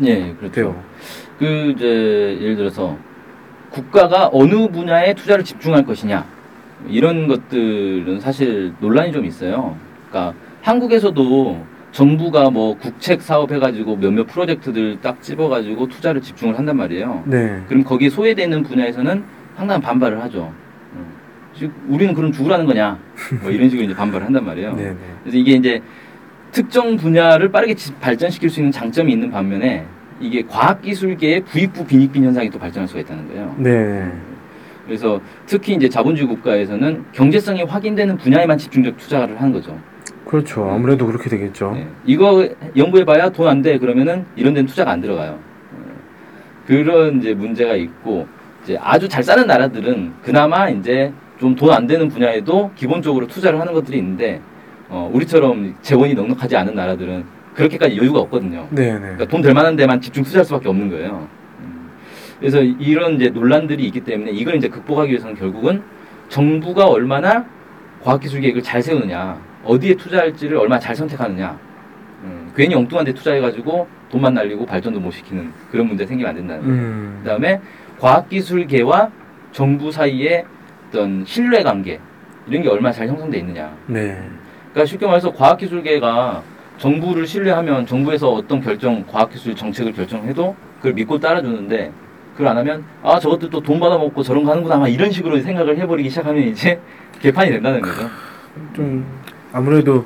예, 0.03 0.33
그렇죠. 0.39 0.81
그 1.37 1.45
이제 1.75 1.85
예를 2.41 2.55
들어서 2.55 2.97
국가가 3.69 4.29
어느 4.33 4.67
분야에 4.69 5.13
투자를 5.13 5.43
집중할 5.43 5.85
것이냐 5.85 6.25
이런 6.87 7.27
것들은 7.27 8.19
사실 8.19 8.73
논란이 8.79 9.11
좀 9.11 9.25
있어요. 9.25 9.75
그러니까 10.09 10.33
한국에서도 10.61 11.65
정부가 11.91 12.49
뭐 12.49 12.77
국책 12.77 13.21
사업 13.21 13.51
해가지고 13.51 13.95
몇몇 13.97 14.27
프로젝트들 14.27 14.99
딱 15.01 15.21
집어가지고 15.21 15.87
투자를 15.87 16.21
집중을 16.21 16.57
한단 16.57 16.77
말이에요. 16.77 17.23
네. 17.25 17.61
그럼 17.67 17.83
거기에 17.83 18.09
소외되는 18.09 18.63
분야에서는 18.63 19.23
상당한 19.55 19.81
반발을 19.81 20.21
하죠. 20.23 20.53
음. 20.93 21.05
즉 21.55 21.71
우리는 21.87 22.13
그럼 22.13 22.31
죽으라는 22.31 22.65
거냐? 22.65 22.99
뭐 23.41 23.49
이런 23.51 23.69
식으로 23.69 23.85
이제 23.85 23.95
반발을 23.95 24.25
한단 24.27 24.45
말이에요. 24.45 24.73
네, 24.75 24.83
네. 24.89 24.95
그래서 25.23 25.37
이게 25.37 25.53
이제 25.53 25.81
특정 26.51 26.95
분야를 26.97 27.51
빠르게 27.51 27.73
지- 27.73 27.93
발전시킬 27.95 28.49
수 28.49 28.59
있는 28.59 28.71
장점이 28.71 29.11
있는 29.11 29.31
반면에 29.31 29.85
이게 30.19 30.43
과학기술계의 30.43 31.41
부익부 31.41 31.85
빈익빈 31.87 32.23
현상이 32.23 32.49
또 32.49 32.59
발전할 32.59 32.87
수가 32.87 32.99
있다는 33.01 33.27
거예요. 33.29 33.55
네. 33.57 34.11
그래서 34.87 35.19
특히 35.45 35.73
이제 35.73 35.87
자본주의 35.89 36.27
국가에서는 36.27 37.05
경제성이 37.11 37.63
확인되는 37.63 38.17
분야에만 38.17 38.57
집중적 38.57 38.97
투자를 38.97 39.39
하는 39.39 39.51
거죠. 39.53 39.77
그렇죠. 40.25 40.69
아무래도 40.69 41.05
그렇게 41.05 41.29
되겠죠. 41.29 41.71
네. 41.73 41.87
이거 42.05 42.47
연구해봐야 42.75 43.29
돈 43.29 43.47
안 43.47 43.61
돼. 43.61 43.77
그러면은 43.77 44.25
이런 44.35 44.53
데는 44.53 44.65
투자가 44.67 44.91
안 44.91 45.01
들어가요. 45.01 45.31
어, 45.73 45.77
그런 46.65 47.19
이제 47.19 47.33
문제가 47.33 47.75
있고 47.75 48.27
이제 48.63 48.77
아주 48.81 49.07
잘 49.07 49.23
사는 49.23 49.45
나라들은 49.45 50.13
그나마 50.23 50.69
이제 50.69 51.13
좀 51.39 51.55
돈 51.55 51.71
안 51.71 51.85
되는 51.85 52.07
분야에도 52.07 52.71
기본적으로 52.75 53.27
투자를 53.27 53.59
하는 53.59 53.73
것들이 53.73 53.97
있는데 53.99 54.41
어, 54.89 55.09
우리처럼 55.13 55.75
재원이 55.81 56.13
넉넉하지 56.13 56.55
않은 56.57 56.73
나라들은 56.75 57.23
그렇게까지 57.53 57.97
여유가 57.97 58.19
없거든요. 58.21 58.67
네, 58.71 58.93
네. 58.93 58.99
그러니까 58.99 59.25
돈 59.25 59.41
될 59.41 59.53
만한 59.53 59.75
데만 59.75 59.99
집중 60.01 60.23
투자할 60.23 60.45
수밖에 60.45 60.67
없는 60.69 60.89
거예요. 60.89 61.27
음. 62.37 62.39
그래서 62.39 62.61
이런 62.61 63.15
이제 63.15 63.29
논란들이 63.29 63.83
있기 63.85 64.01
때문에 64.01 64.31
이걸 64.31 64.55
이제 64.55 64.67
극복하기 64.67 65.09
위해서는 65.09 65.35
결국은 65.35 65.81
정부가 66.29 66.87
얼마나 66.87 67.45
과학기술 68.03 68.41
계획을 68.41 68.61
잘 68.61 68.81
세우느냐, 68.81 69.39
어디에 69.63 69.95
투자할지를 69.95 70.57
얼마나 70.57 70.79
잘 70.79 70.95
선택하느냐. 70.95 71.59
음, 72.23 72.51
괜히 72.55 72.75
엉뚱한 72.75 73.05
데 73.05 73.13
투자해가지고 73.13 73.87
돈만 74.09 74.33
날리고 74.33 74.65
발전도 74.65 74.99
못 74.99 75.11
시키는 75.11 75.51
그런 75.71 75.87
문제 75.87 76.05
생기면 76.05 76.29
안 76.29 76.35
된다는 76.35 76.63
거예요. 76.63 76.75
음. 76.75 77.19
그 77.21 77.29
다음에 77.29 77.61
과학기술계와 77.99 79.11
정부 79.51 79.91
사이의 79.91 80.45
어떤 80.89 81.25
신뢰 81.25 81.63
관계 81.63 81.99
이런 82.47 82.61
게 82.63 82.69
얼마나 82.69 82.93
잘 82.93 83.07
형성돼 83.07 83.39
있느냐. 83.39 83.75
네. 83.87 84.17
그러니까 84.71 84.85
쉽게 84.85 85.05
말해서 85.05 85.33
과학기술계가 85.33 86.43
정부를 86.77 87.25
신뢰하면 87.25 87.85
정부에서 87.85 88.31
어떤 88.31 88.61
결정, 88.61 89.03
과학기술 89.05 89.55
정책을 89.55 89.93
결정해도 89.93 90.55
그걸 90.77 90.93
믿고 90.93 91.19
따라주는데 91.19 91.91
그걸 92.37 92.47
안 92.49 92.57
하면 92.57 92.83
아 93.01 93.19
저것도 93.19 93.49
또 93.49 93.59
돈 93.61 93.79
받아먹고 93.79 94.21
저런 94.21 94.43
거 94.43 94.51
하는구나 94.51 94.75
아마 94.75 94.87
이런 94.87 95.11
식으로 95.11 95.39
생각을 95.41 95.77
해버리기 95.79 96.09
시작하면 96.09 96.43
이제 96.43 96.79
개판이 97.19 97.49
된다는 97.51 97.81
거죠. 97.81 98.07
좀 98.75 99.03
아무래도 99.51 100.05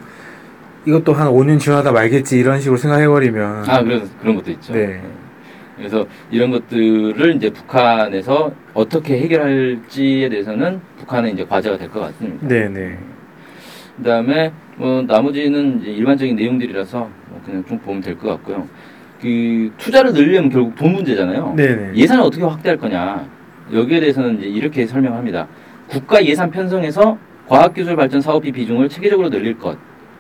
이것도 0.86 1.14
한 1.14 1.28
5년 1.28 1.60
지나다 1.60 1.92
말겠지 1.92 2.40
이런 2.40 2.60
식으로 2.60 2.78
생각해버리면 2.78 3.70
아 3.70 3.84
그런 3.84 4.10
그런 4.22 4.36
것도 4.36 4.50
있죠. 4.52 4.74
네. 4.74 5.02
그래서 5.78 6.06
이런 6.32 6.52
것들을 6.52 7.36
이제 7.36 7.50
북한에서 7.50 8.52
어떻게 8.74 9.20
해결할지에 9.20 10.30
대해서는 10.30 10.80
북한의 11.00 11.34
이제 11.34 11.44
과제가 11.46 11.78
될 11.78 11.90
것 11.90 12.00
같습니다. 12.02 12.48
네, 12.48 12.70
네. 12.70 12.98
그다음에 13.98 14.52
뭐 14.78 15.02
나머지는 15.02 15.82
일반적인 15.84 16.36
내용들이라서 16.36 16.98
뭐 17.30 17.42
그냥 17.46 17.64
좀 17.66 17.78
보면 17.80 18.02
될 18.02 18.18
것 18.18 18.30
같고요. 18.30 18.68
그 19.22 19.72
투자를 19.78 20.14
늘리려면 20.14 20.50
결국 20.50 20.76
돈 20.76 20.94
문제잖아요. 20.94 21.54
네, 21.56 21.76
네. 21.76 21.92
예산을 21.96 22.24
어떻게 22.24 22.44
확대할 22.44 22.78
거냐 22.78 23.28
여기에 23.72 24.00
대해서는 24.00 24.40
이제 24.40 24.48
이렇게 24.48 24.86
설명합니다. 24.88 25.48
국가 25.88 26.26
예산 26.26 26.50
편성에서 26.50 27.18
과학기술 27.48 27.96
발전 27.96 28.22
사업비 28.22 28.52
비중을 28.52 28.90
체계적으로 28.90 29.30
늘릴 29.30 29.58
것. 29.60 29.78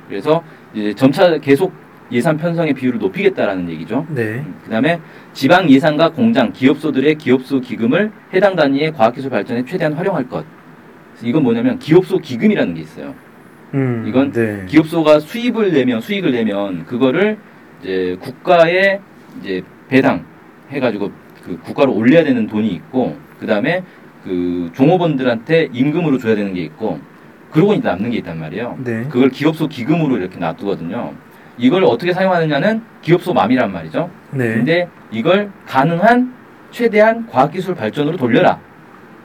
그래서 0.07 0.43
이제 0.73 0.93
점차 0.93 1.37
계속 1.39 1.73
예산 2.11 2.37
편성의 2.37 2.73
비율을 2.73 2.99
높이겠다라는 2.99 3.69
얘기죠. 3.69 4.05
네. 4.09 4.43
그다음에 4.65 4.99
지방 5.33 5.69
예산과 5.69 6.09
공장, 6.09 6.51
기업소들의 6.51 7.15
기업소 7.15 7.61
기금을 7.61 8.11
해당 8.33 8.55
단위의 8.55 8.91
과학기술 8.93 9.29
발전에 9.29 9.63
최대한 9.65 9.93
활용할 9.93 10.27
것. 10.27 10.45
이건 11.23 11.43
뭐냐면 11.43 11.79
기업소 11.79 12.19
기금이라는 12.19 12.75
게 12.75 12.81
있어요. 12.81 13.15
음. 13.73 14.03
이건 14.07 14.31
네. 14.33 14.65
기업소가 14.67 15.21
수입을 15.21 15.71
내면 15.71 16.01
수익을 16.01 16.33
내면 16.33 16.85
그거를 16.85 17.37
이제 17.81 18.17
국가에 18.19 18.99
이제 19.39 19.63
배당 19.89 20.25
해가지고 20.69 21.11
그 21.43 21.57
국가로 21.59 21.93
올려야 21.93 22.23
되는 22.23 22.47
돈이 22.47 22.67
있고 22.69 23.17
그 23.39 23.47
다음에 23.47 23.83
그 24.23 24.69
종업원들한테 24.73 25.69
임금으로 25.73 26.17
줘야 26.19 26.35
되는 26.35 26.53
게 26.53 26.61
있고 26.61 26.99
그러고 27.51 27.75
남는 27.75 28.11
게 28.11 28.17
있단 28.17 28.39
말이에요. 28.39 28.77
네. 28.83 29.03
그걸 29.09 29.29
기업소 29.29 29.67
기금으로 29.67 30.17
이렇게 30.17 30.37
놔두거든요. 30.37 31.13
이걸 31.57 31.83
어떻게 31.83 32.13
사용하느냐는 32.13 32.81
기업소 33.01 33.33
맘이란 33.33 33.71
말이죠. 33.71 34.09
네. 34.31 34.55
근데 34.55 34.87
이걸 35.11 35.51
가능한 35.67 36.33
최대한 36.71 37.27
과학기술 37.27 37.75
발전으로 37.75 38.15
돌려라. 38.15 38.59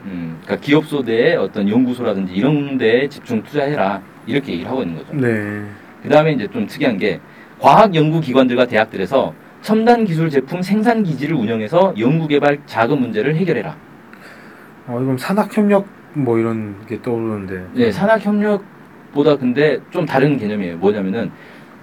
음, 0.06 0.38
그러니까 0.42 0.64
기업소 0.64 1.02
내에 1.02 1.36
어떤 1.36 1.68
연구소라든지 1.68 2.32
이런 2.32 2.78
데에 2.78 3.08
집중 3.08 3.42
투자해라. 3.42 4.02
이렇게 4.26 4.52
얘기를 4.52 4.68
하고 4.70 4.82
있는 4.82 4.96
거죠. 4.98 5.14
네. 5.14 5.62
그 6.02 6.08
다음에 6.08 6.32
이제 6.32 6.48
좀 6.48 6.66
특이한 6.66 6.98
게 6.98 7.20
과학 7.58 7.94
연구 7.94 8.20
기관들과 8.20 8.66
대학들에서 8.66 9.34
첨단 9.62 10.04
기술 10.04 10.30
제품 10.30 10.62
생산 10.62 11.02
기지를 11.02 11.36
운영해서 11.36 11.94
연구 11.98 12.28
개발 12.28 12.58
자금 12.66 13.00
문제를 13.00 13.34
해결해라. 13.36 13.76
어, 14.86 15.00
이건 15.02 15.18
산학 15.18 15.56
협력 15.56 15.86
뭐 16.12 16.38
이런 16.38 16.76
게 16.86 17.00
떠오르는데. 17.02 17.66
네, 17.74 17.92
산학 17.92 18.24
협력보다 18.24 19.36
근데 19.36 19.78
좀 19.90 20.06
다른 20.06 20.38
개념이에요. 20.38 20.76
뭐냐면은 20.76 21.30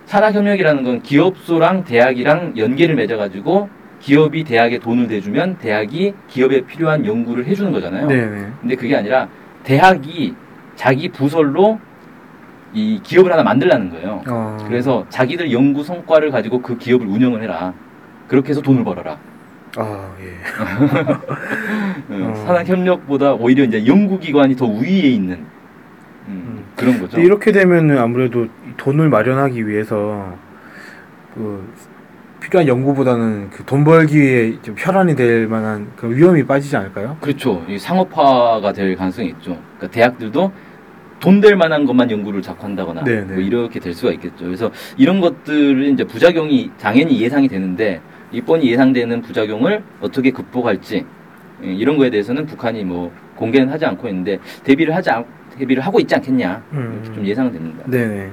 산학 0.06 0.34
협력이라는 0.34 0.84
건 0.84 1.02
기업소랑 1.02 1.84
대학이랑 1.84 2.54
연계를 2.58 2.96
맺어 2.96 3.18
가지고 3.18 3.70
기업이 4.00 4.44
대학에 4.44 4.80
돈을 4.80 5.08
대주면 5.08 5.58
대학이 5.60 6.14
기업에 6.28 6.62
필요한 6.62 7.06
연구를 7.06 7.46
해주는 7.46 7.72
거잖아요. 7.72 8.08
네, 8.08 8.26
네. 8.26 8.48
근데 8.62 8.76
그게 8.76 8.96
아니라 8.96 9.28
대학이 9.64 10.36
자기 10.76 11.10
부설로 11.10 11.80
이 12.74 13.00
기업을 13.04 13.32
하나 13.32 13.44
만들라는 13.44 13.90
거예요. 13.92 14.22
어. 14.28 14.58
그래서 14.68 15.06
자기들 15.10 15.52
연구 15.52 15.84
성과를 15.84 16.32
가지고 16.32 16.62
그 16.62 16.78
기업을 16.78 17.06
운영을 17.08 17.42
해라. 17.44 17.74
그렇게 18.28 18.50
해서 18.50 18.62
돈을 18.62 18.84
벌어라. 18.84 19.18
아, 19.78 20.12
예. 20.20 20.34
음, 22.14 22.32
어. 22.32 22.36
산학 22.46 22.68
협력보다 22.68 23.34
오히려 23.34 23.64
이제 23.64 23.86
연구기관이 23.86 24.56
더 24.56 24.66
우위에 24.66 25.02
있는 25.02 25.36
음, 26.28 26.30
음. 26.30 26.64
그런 26.76 27.00
거죠. 27.00 27.20
이렇게 27.20 27.52
되면은 27.52 27.98
아무래도 27.98 28.46
이 28.46 28.50
돈을 28.78 29.10
마련하기 29.10 29.68
위해서 29.68 30.34
그 31.36 31.68
필요한 32.40 32.68
연구보다는 32.68 33.50
그 33.52 33.64
돈 33.66 33.84
벌기에 33.84 34.60
좀 34.62 34.76
혈안이 34.78 35.16
될 35.16 35.48
만한 35.48 35.92
그 35.96 36.14
위험이 36.16 36.44
빠지지 36.46 36.76
않을까요? 36.78 37.18
그렇죠. 37.22 37.64
이 37.68 37.78
상업화가 37.80 38.74
될 38.74 38.96
가능성이 38.96 39.30
있죠. 39.30 39.58
그러니까 39.78 39.88
대학들도 39.92 40.52
돈 41.24 41.40
될 41.40 41.56
만한 41.56 41.86
것만 41.86 42.12
연구를 42.12 42.42
자꾸 42.42 42.66
한다거나 42.66 43.02
네, 43.06 43.22
네. 43.26 43.34
뭐 43.36 43.42
이렇게 43.42 43.80
될 43.80 43.94
수가 43.94 44.12
있겠죠. 44.12 44.44
그래서 44.44 44.70
이런 44.98 45.22
것들은 45.22 45.94
이제 45.94 46.04
부작용이 46.04 46.72
당연히 46.78 47.22
예상이 47.22 47.48
되는데 47.48 48.02
이 48.34 48.42
뻔히 48.42 48.70
예상되는 48.70 49.22
부작용을 49.22 49.84
어떻게 50.02 50.32
극복할지 50.32 51.06
예, 51.64 51.74
이런 51.74 51.96
거에 51.98 52.10
대해서는 52.10 52.46
북한이 52.46 52.84
뭐 52.84 53.10
공개는 53.36 53.70
하지 53.70 53.86
않고 53.86 54.10
있는데 54.10 54.38
대비를 54.66 54.94
하지 54.94 55.12
않, 55.12 55.24
대비를 55.58 55.82
하고 55.82 56.02
있지 56.02 56.14
않겠냐 56.14 56.62
음. 56.74 57.00
이렇게 57.02 57.16
좀 57.16 57.26
예상은 57.26 57.54
됩니다. 57.54 57.86
네네. 57.88 58.30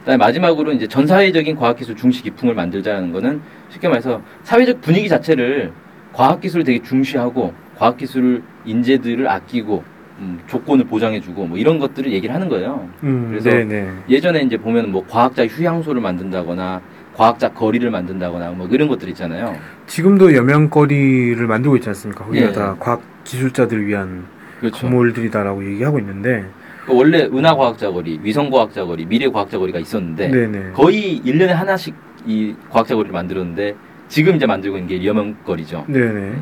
그다음에 0.00 0.16
마지막으로 0.16 0.72
이제 0.72 0.86
전 0.86 1.06
사회적인 1.06 1.56
과학기술 1.56 1.94
중시 1.94 2.22
기풍을 2.22 2.54
만들자라는 2.54 3.12
거는 3.12 3.42
쉽게 3.68 3.86
말해서 3.86 4.22
사회적 4.44 4.80
분위기 4.80 5.10
자체를 5.10 5.72
과학기술을 6.14 6.64
되게 6.64 6.82
중시하고 6.82 7.52
과학기술 7.76 8.42
인재들을 8.64 9.28
아끼고 9.28 9.84
음, 10.20 10.40
조건을 10.46 10.84
보장해주고 10.86 11.46
뭐 11.46 11.58
이런 11.58 11.78
것들을 11.78 12.12
얘기를 12.12 12.34
하는 12.34 12.48
거예요. 12.48 12.88
음, 13.04 13.28
그래서 13.30 13.50
네네. 13.50 13.88
예전에 14.08 14.40
이제 14.40 14.56
보면 14.56 14.90
뭐 14.90 15.04
과학자 15.06 15.46
휴양소를 15.46 16.00
만든다거나 16.00 16.80
과학자 17.14 17.48
거리를 17.52 17.88
만든다거나 17.90 18.50
뭐 18.50 18.68
이런 18.68 18.88
것들 18.88 19.08
있잖아요. 19.10 19.56
지금도 19.86 20.34
여명거리를 20.34 21.44
만들고 21.46 21.76
있지 21.76 21.88
않습니까? 21.88 22.24
거기가 22.24 22.48
예. 22.48 22.52
다 22.52 22.76
과학 22.78 23.02
기술자들을 23.24 23.86
위한 23.86 24.24
그렇죠. 24.60 24.86
건물들이다라고 24.86 25.64
얘기하고 25.72 25.98
있는데, 26.00 26.44
그 26.84 26.96
원래 26.96 27.24
은하과학자 27.24 27.90
거리, 27.90 28.18
위성과학자 28.22 28.84
거리, 28.84 29.04
미래과학자 29.04 29.58
거리가 29.58 29.78
있었는데 29.78 30.28
네네. 30.28 30.70
거의 30.72 31.20
1년에 31.24 31.48
하나씩 31.48 31.94
이 32.26 32.54
과학자 32.70 32.94
거리를 32.94 33.12
만들었는데 33.12 33.74
지금 34.08 34.36
이제 34.36 34.46
만들고 34.46 34.78
있는 34.78 34.88
게 34.88 35.04
여명거리죠. 35.04 35.84
네네. 35.86 36.32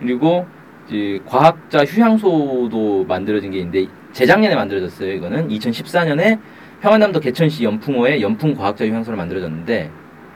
그리고 0.00 0.46
이제 0.90 1.20
과학자 1.24 1.84
휴양소도 1.84 3.04
만들어진 3.06 3.52
게 3.52 3.58
있는데 3.58 3.86
재작년에 4.12 4.56
만들어졌어요. 4.56 5.12
이거는 5.12 5.48
2014년에 5.48 6.38
평안남도 6.82 7.20
개천시 7.20 7.64
연풍호에 7.64 8.20
연풍 8.20 8.54
과학자 8.54 8.84
휴양소를 8.84 9.16
만들어졌는데 9.16 9.90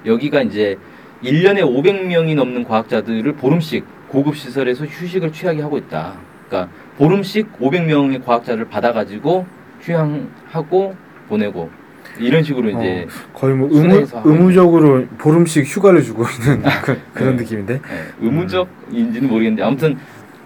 여기가 0.07 0.43
이제 0.43 0.79
1년에 1.25 1.61
500명이 1.61 2.37
넘는 2.37 2.65
과학자들을 2.65 3.33
보름씩 3.33 3.85
고급 4.09 4.37
시설에서 4.37 4.85
휴식을 4.85 5.33
취하게 5.33 5.63
하고 5.63 5.77
있다. 5.77 6.15
그러니까 6.49 6.73
보름씩 6.99 7.59
500명의 7.59 8.25
과학자를 8.25 8.67
받아가지고 8.67 9.47
휴양하고 9.81 10.95
보내고 11.29 11.71
이런 12.19 12.43
식으로 12.43 12.71
이제 12.71 13.07
거의 13.33 13.55
뭐 13.55 13.69
의무, 13.71 14.07
의무적으로 14.25 15.07
보름씩 15.19 15.65
휴가를 15.65 16.03
주고 16.03 16.25
있는 16.25 16.63
그, 16.83 17.01
그런 17.13 17.37
네. 17.37 17.43
느낌인데. 17.43 17.75
예, 17.75 17.81
의무적인지는 18.21 19.29
모르겠는데 19.29 19.63
아무튼 19.63 19.97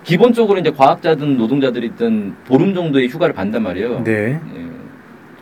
기본적으로 0.09 0.59
이제 0.59 0.70
과학자든 0.70 1.36
노동자들이든 1.36 2.34
보름 2.46 2.74
정도의 2.74 3.09
휴가를 3.09 3.34
받단 3.34 3.62
말이에요. 3.62 4.02
네. 4.04 4.40
예, 4.56 4.66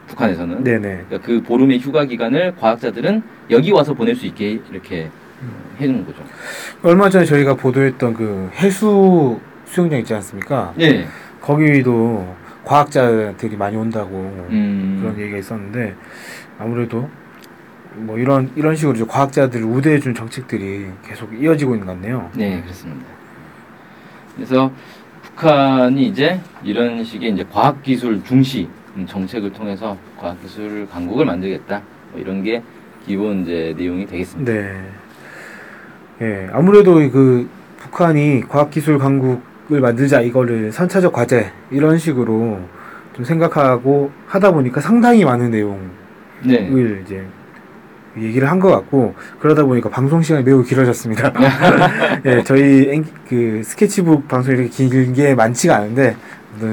북한에서는. 0.09 0.65
네네. 0.65 1.05
그러니까 1.09 1.19
그 1.21 1.41
보름의 1.41 1.79
휴가 1.79 2.05
기간을 2.05 2.57
과학자들은 2.57 3.23
여기 3.51 3.71
와서 3.71 3.95
보낼 3.95 4.17
수 4.17 4.27
있게 4.27 4.59
이렇게 4.69 5.09
해주는 5.81 6.05
거죠. 6.05 6.21
얼마 6.83 7.09
전에 7.09 7.25
저희가 7.25 7.55
보도했던 7.55 8.15
그 8.15 8.51
해수 8.57 9.39
수영장 9.67 10.01
있지 10.01 10.13
않습니까? 10.15 10.75
예. 10.81 11.07
거기도 11.41 12.35
과학자들이 12.65 13.57
많이 13.57 13.77
온다고 13.77 14.17
음. 14.51 14.99
그런 15.01 15.17
얘기가 15.21 15.39
있었는데 15.39 15.95
아무래도 16.59 17.09
뭐 17.95 18.19
이런 18.19 18.51
이런 18.57 18.75
식으로 18.75 19.07
과학자들을 19.07 19.65
우대해 19.65 20.01
준 20.01 20.13
정책들이 20.13 20.87
계속 21.07 21.33
이어지고 21.41 21.77
있는 21.77 21.87
것 21.87 21.93
같네요. 21.93 22.29
네, 22.35 22.61
그렇습니다. 22.63 23.16
그래서 24.37 24.71
북한이 25.23 26.07
이제 26.07 26.41
이런 26.63 27.03
식의 27.03 27.33
이제 27.33 27.45
과학기술 27.51 28.23
중시 28.25 28.69
음, 28.97 29.07
정책을 29.07 29.53
통해서 29.53 29.97
과학기술 30.19 30.87
강국을 30.89 31.25
만들겠다. 31.25 31.83
뭐 32.13 32.21
이런 32.21 32.43
게 32.43 32.63
기본 33.05 33.43
이제 33.43 33.75
내용이 33.77 34.07
되겠습니다. 34.07 34.53
네. 34.53 34.91
예, 36.23 36.49
아무래도 36.53 36.95
그 37.11 37.49
북한이 37.79 38.43
과학기술 38.49 38.99
강국을 38.99 39.81
만들자 39.81 40.21
이거를 40.21 40.73
선차적 40.73 41.13
과제 41.13 41.53
이런 41.71 41.99
식으로 41.99 42.61
좀 43.15 43.25
생각하고 43.25 44.11
하다 44.27 44.53
보니까 44.53 44.81
상당히 44.81 45.25
많은 45.25 45.51
내용을 45.51 45.81
네. 46.45 47.03
이제 47.05 47.25
얘기를 48.19 48.51
한 48.51 48.57
것 48.61 48.71
같고 48.71 49.15
그러다 49.41 49.65
보니까 49.65 49.89
방송 49.91 50.23
시간이 50.23 50.45
매우 50.45 50.63
길어졌습니다. 50.65 51.33
예, 52.25 52.43
저희 52.45 52.91
앵- 52.91 53.05
그 53.29 53.63
스케치북 53.65 54.27
방송이 54.29 54.57
이렇게 54.59 54.71
길게 54.89 55.35
많지가 55.35 55.77
않은데 55.77 56.17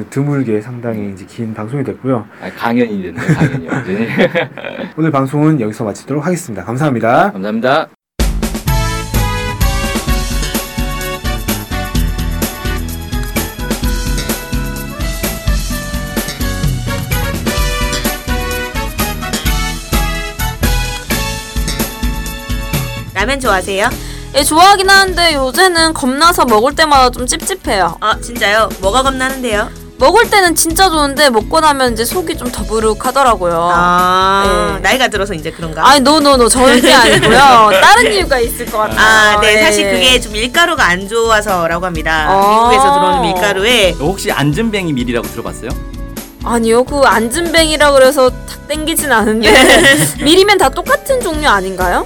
드물게 0.09 0.61
상당히 0.61 1.11
이제 1.11 1.25
긴 1.27 1.53
방송이 1.53 1.83
됐고요. 1.83 2.25
아, 2.41 2.49
강연이 2.57 3.01
됐네요. 3.03 3.33
강연이 3.35 3.67
완전히. 3.67 4.07
오늘 4.97 5.11
방송은 5.11 5.59
여기서 5.59 5.83
마치도록 5.83 6.25
하겠습니다. 6.25 6.63
감사합니다. 6.63 7.31
감사합니다. 7.33 8.02
라면 23.23 23.39
좋아하세요? 23.39 23.89
예, 24.35 24.43
좋아하긴 24.43 24.89
하는데 24.89 25.33
요새는 25.35 25.93
겁나서 25.93 26.43
먹을 26.43 26.75
때마다 26.75 27.09
좀 27.09 27.25
찝찝해요. 27.25 27.95
아 28.01 28.19
진짜요? 28.19 28.67
뭐가 28.81 29.01
겁나는데요? 29.01 29.69
먹을 29.97 30.29
때는 30.29 30.55
진짜 30.55 30.89
좋은데 30.89 31.29
먹고 31.29 31.61
나면 31.61 31.93
이제 31.93 32.03
속이 32.03 32.35
좀 32.35 32.51
더부룩하더라고요. 32.51 33.71
아 33.73 34.73
네. 34.75 34.81
나이가 34.81 35.07
들어서 35.07 35.33
이제 35.33 35.51
그런가? 35.51 35.87
아니 35.87 36.01
노노노 36.01 36.49
절대 36.49 36.91
아니고요. 36.91 37.69
다른 37.81 38.11
이유가 38.11 38.39
있을 38.39 38.65
것 38.65 38.79
같아요. 38.79 38.99
아, 38.99 39.39
네. 39.39 39.59
예, 39.59 39.63
사실 39.63 39.85
예. 39.85 39.91
그게 39.91 40.19
좀 40.19 40.33
밀가루가 40.33 40.85
안 40.85 41.07
좋아서라고 41.07 41.85
합니다. 41.85 42.25
아. 42.27 42.49
미국에서 42.49 42.93
들어오는 42.95 43.21
밀가루에 43.21 43.91
혹시 43.99 44.33
안전뱅이 44.33 44.91
밀이라고 44.91 45.25
들어봤어요? 45.29 45.69
아니요, 46.43 46.83
그 46.83 46.99
안전뱅이라 47.05 47.93
그래서 47.93 48.29
탁 48.29 48.67
땡기진 48.67 49.09
않은데 49.09 49.49
밀이면 50.21 50.57
다 50.57 50.67
똑같은 50.67 51.21
종류 51.21 51.47
아닌가요? 51.47 52.05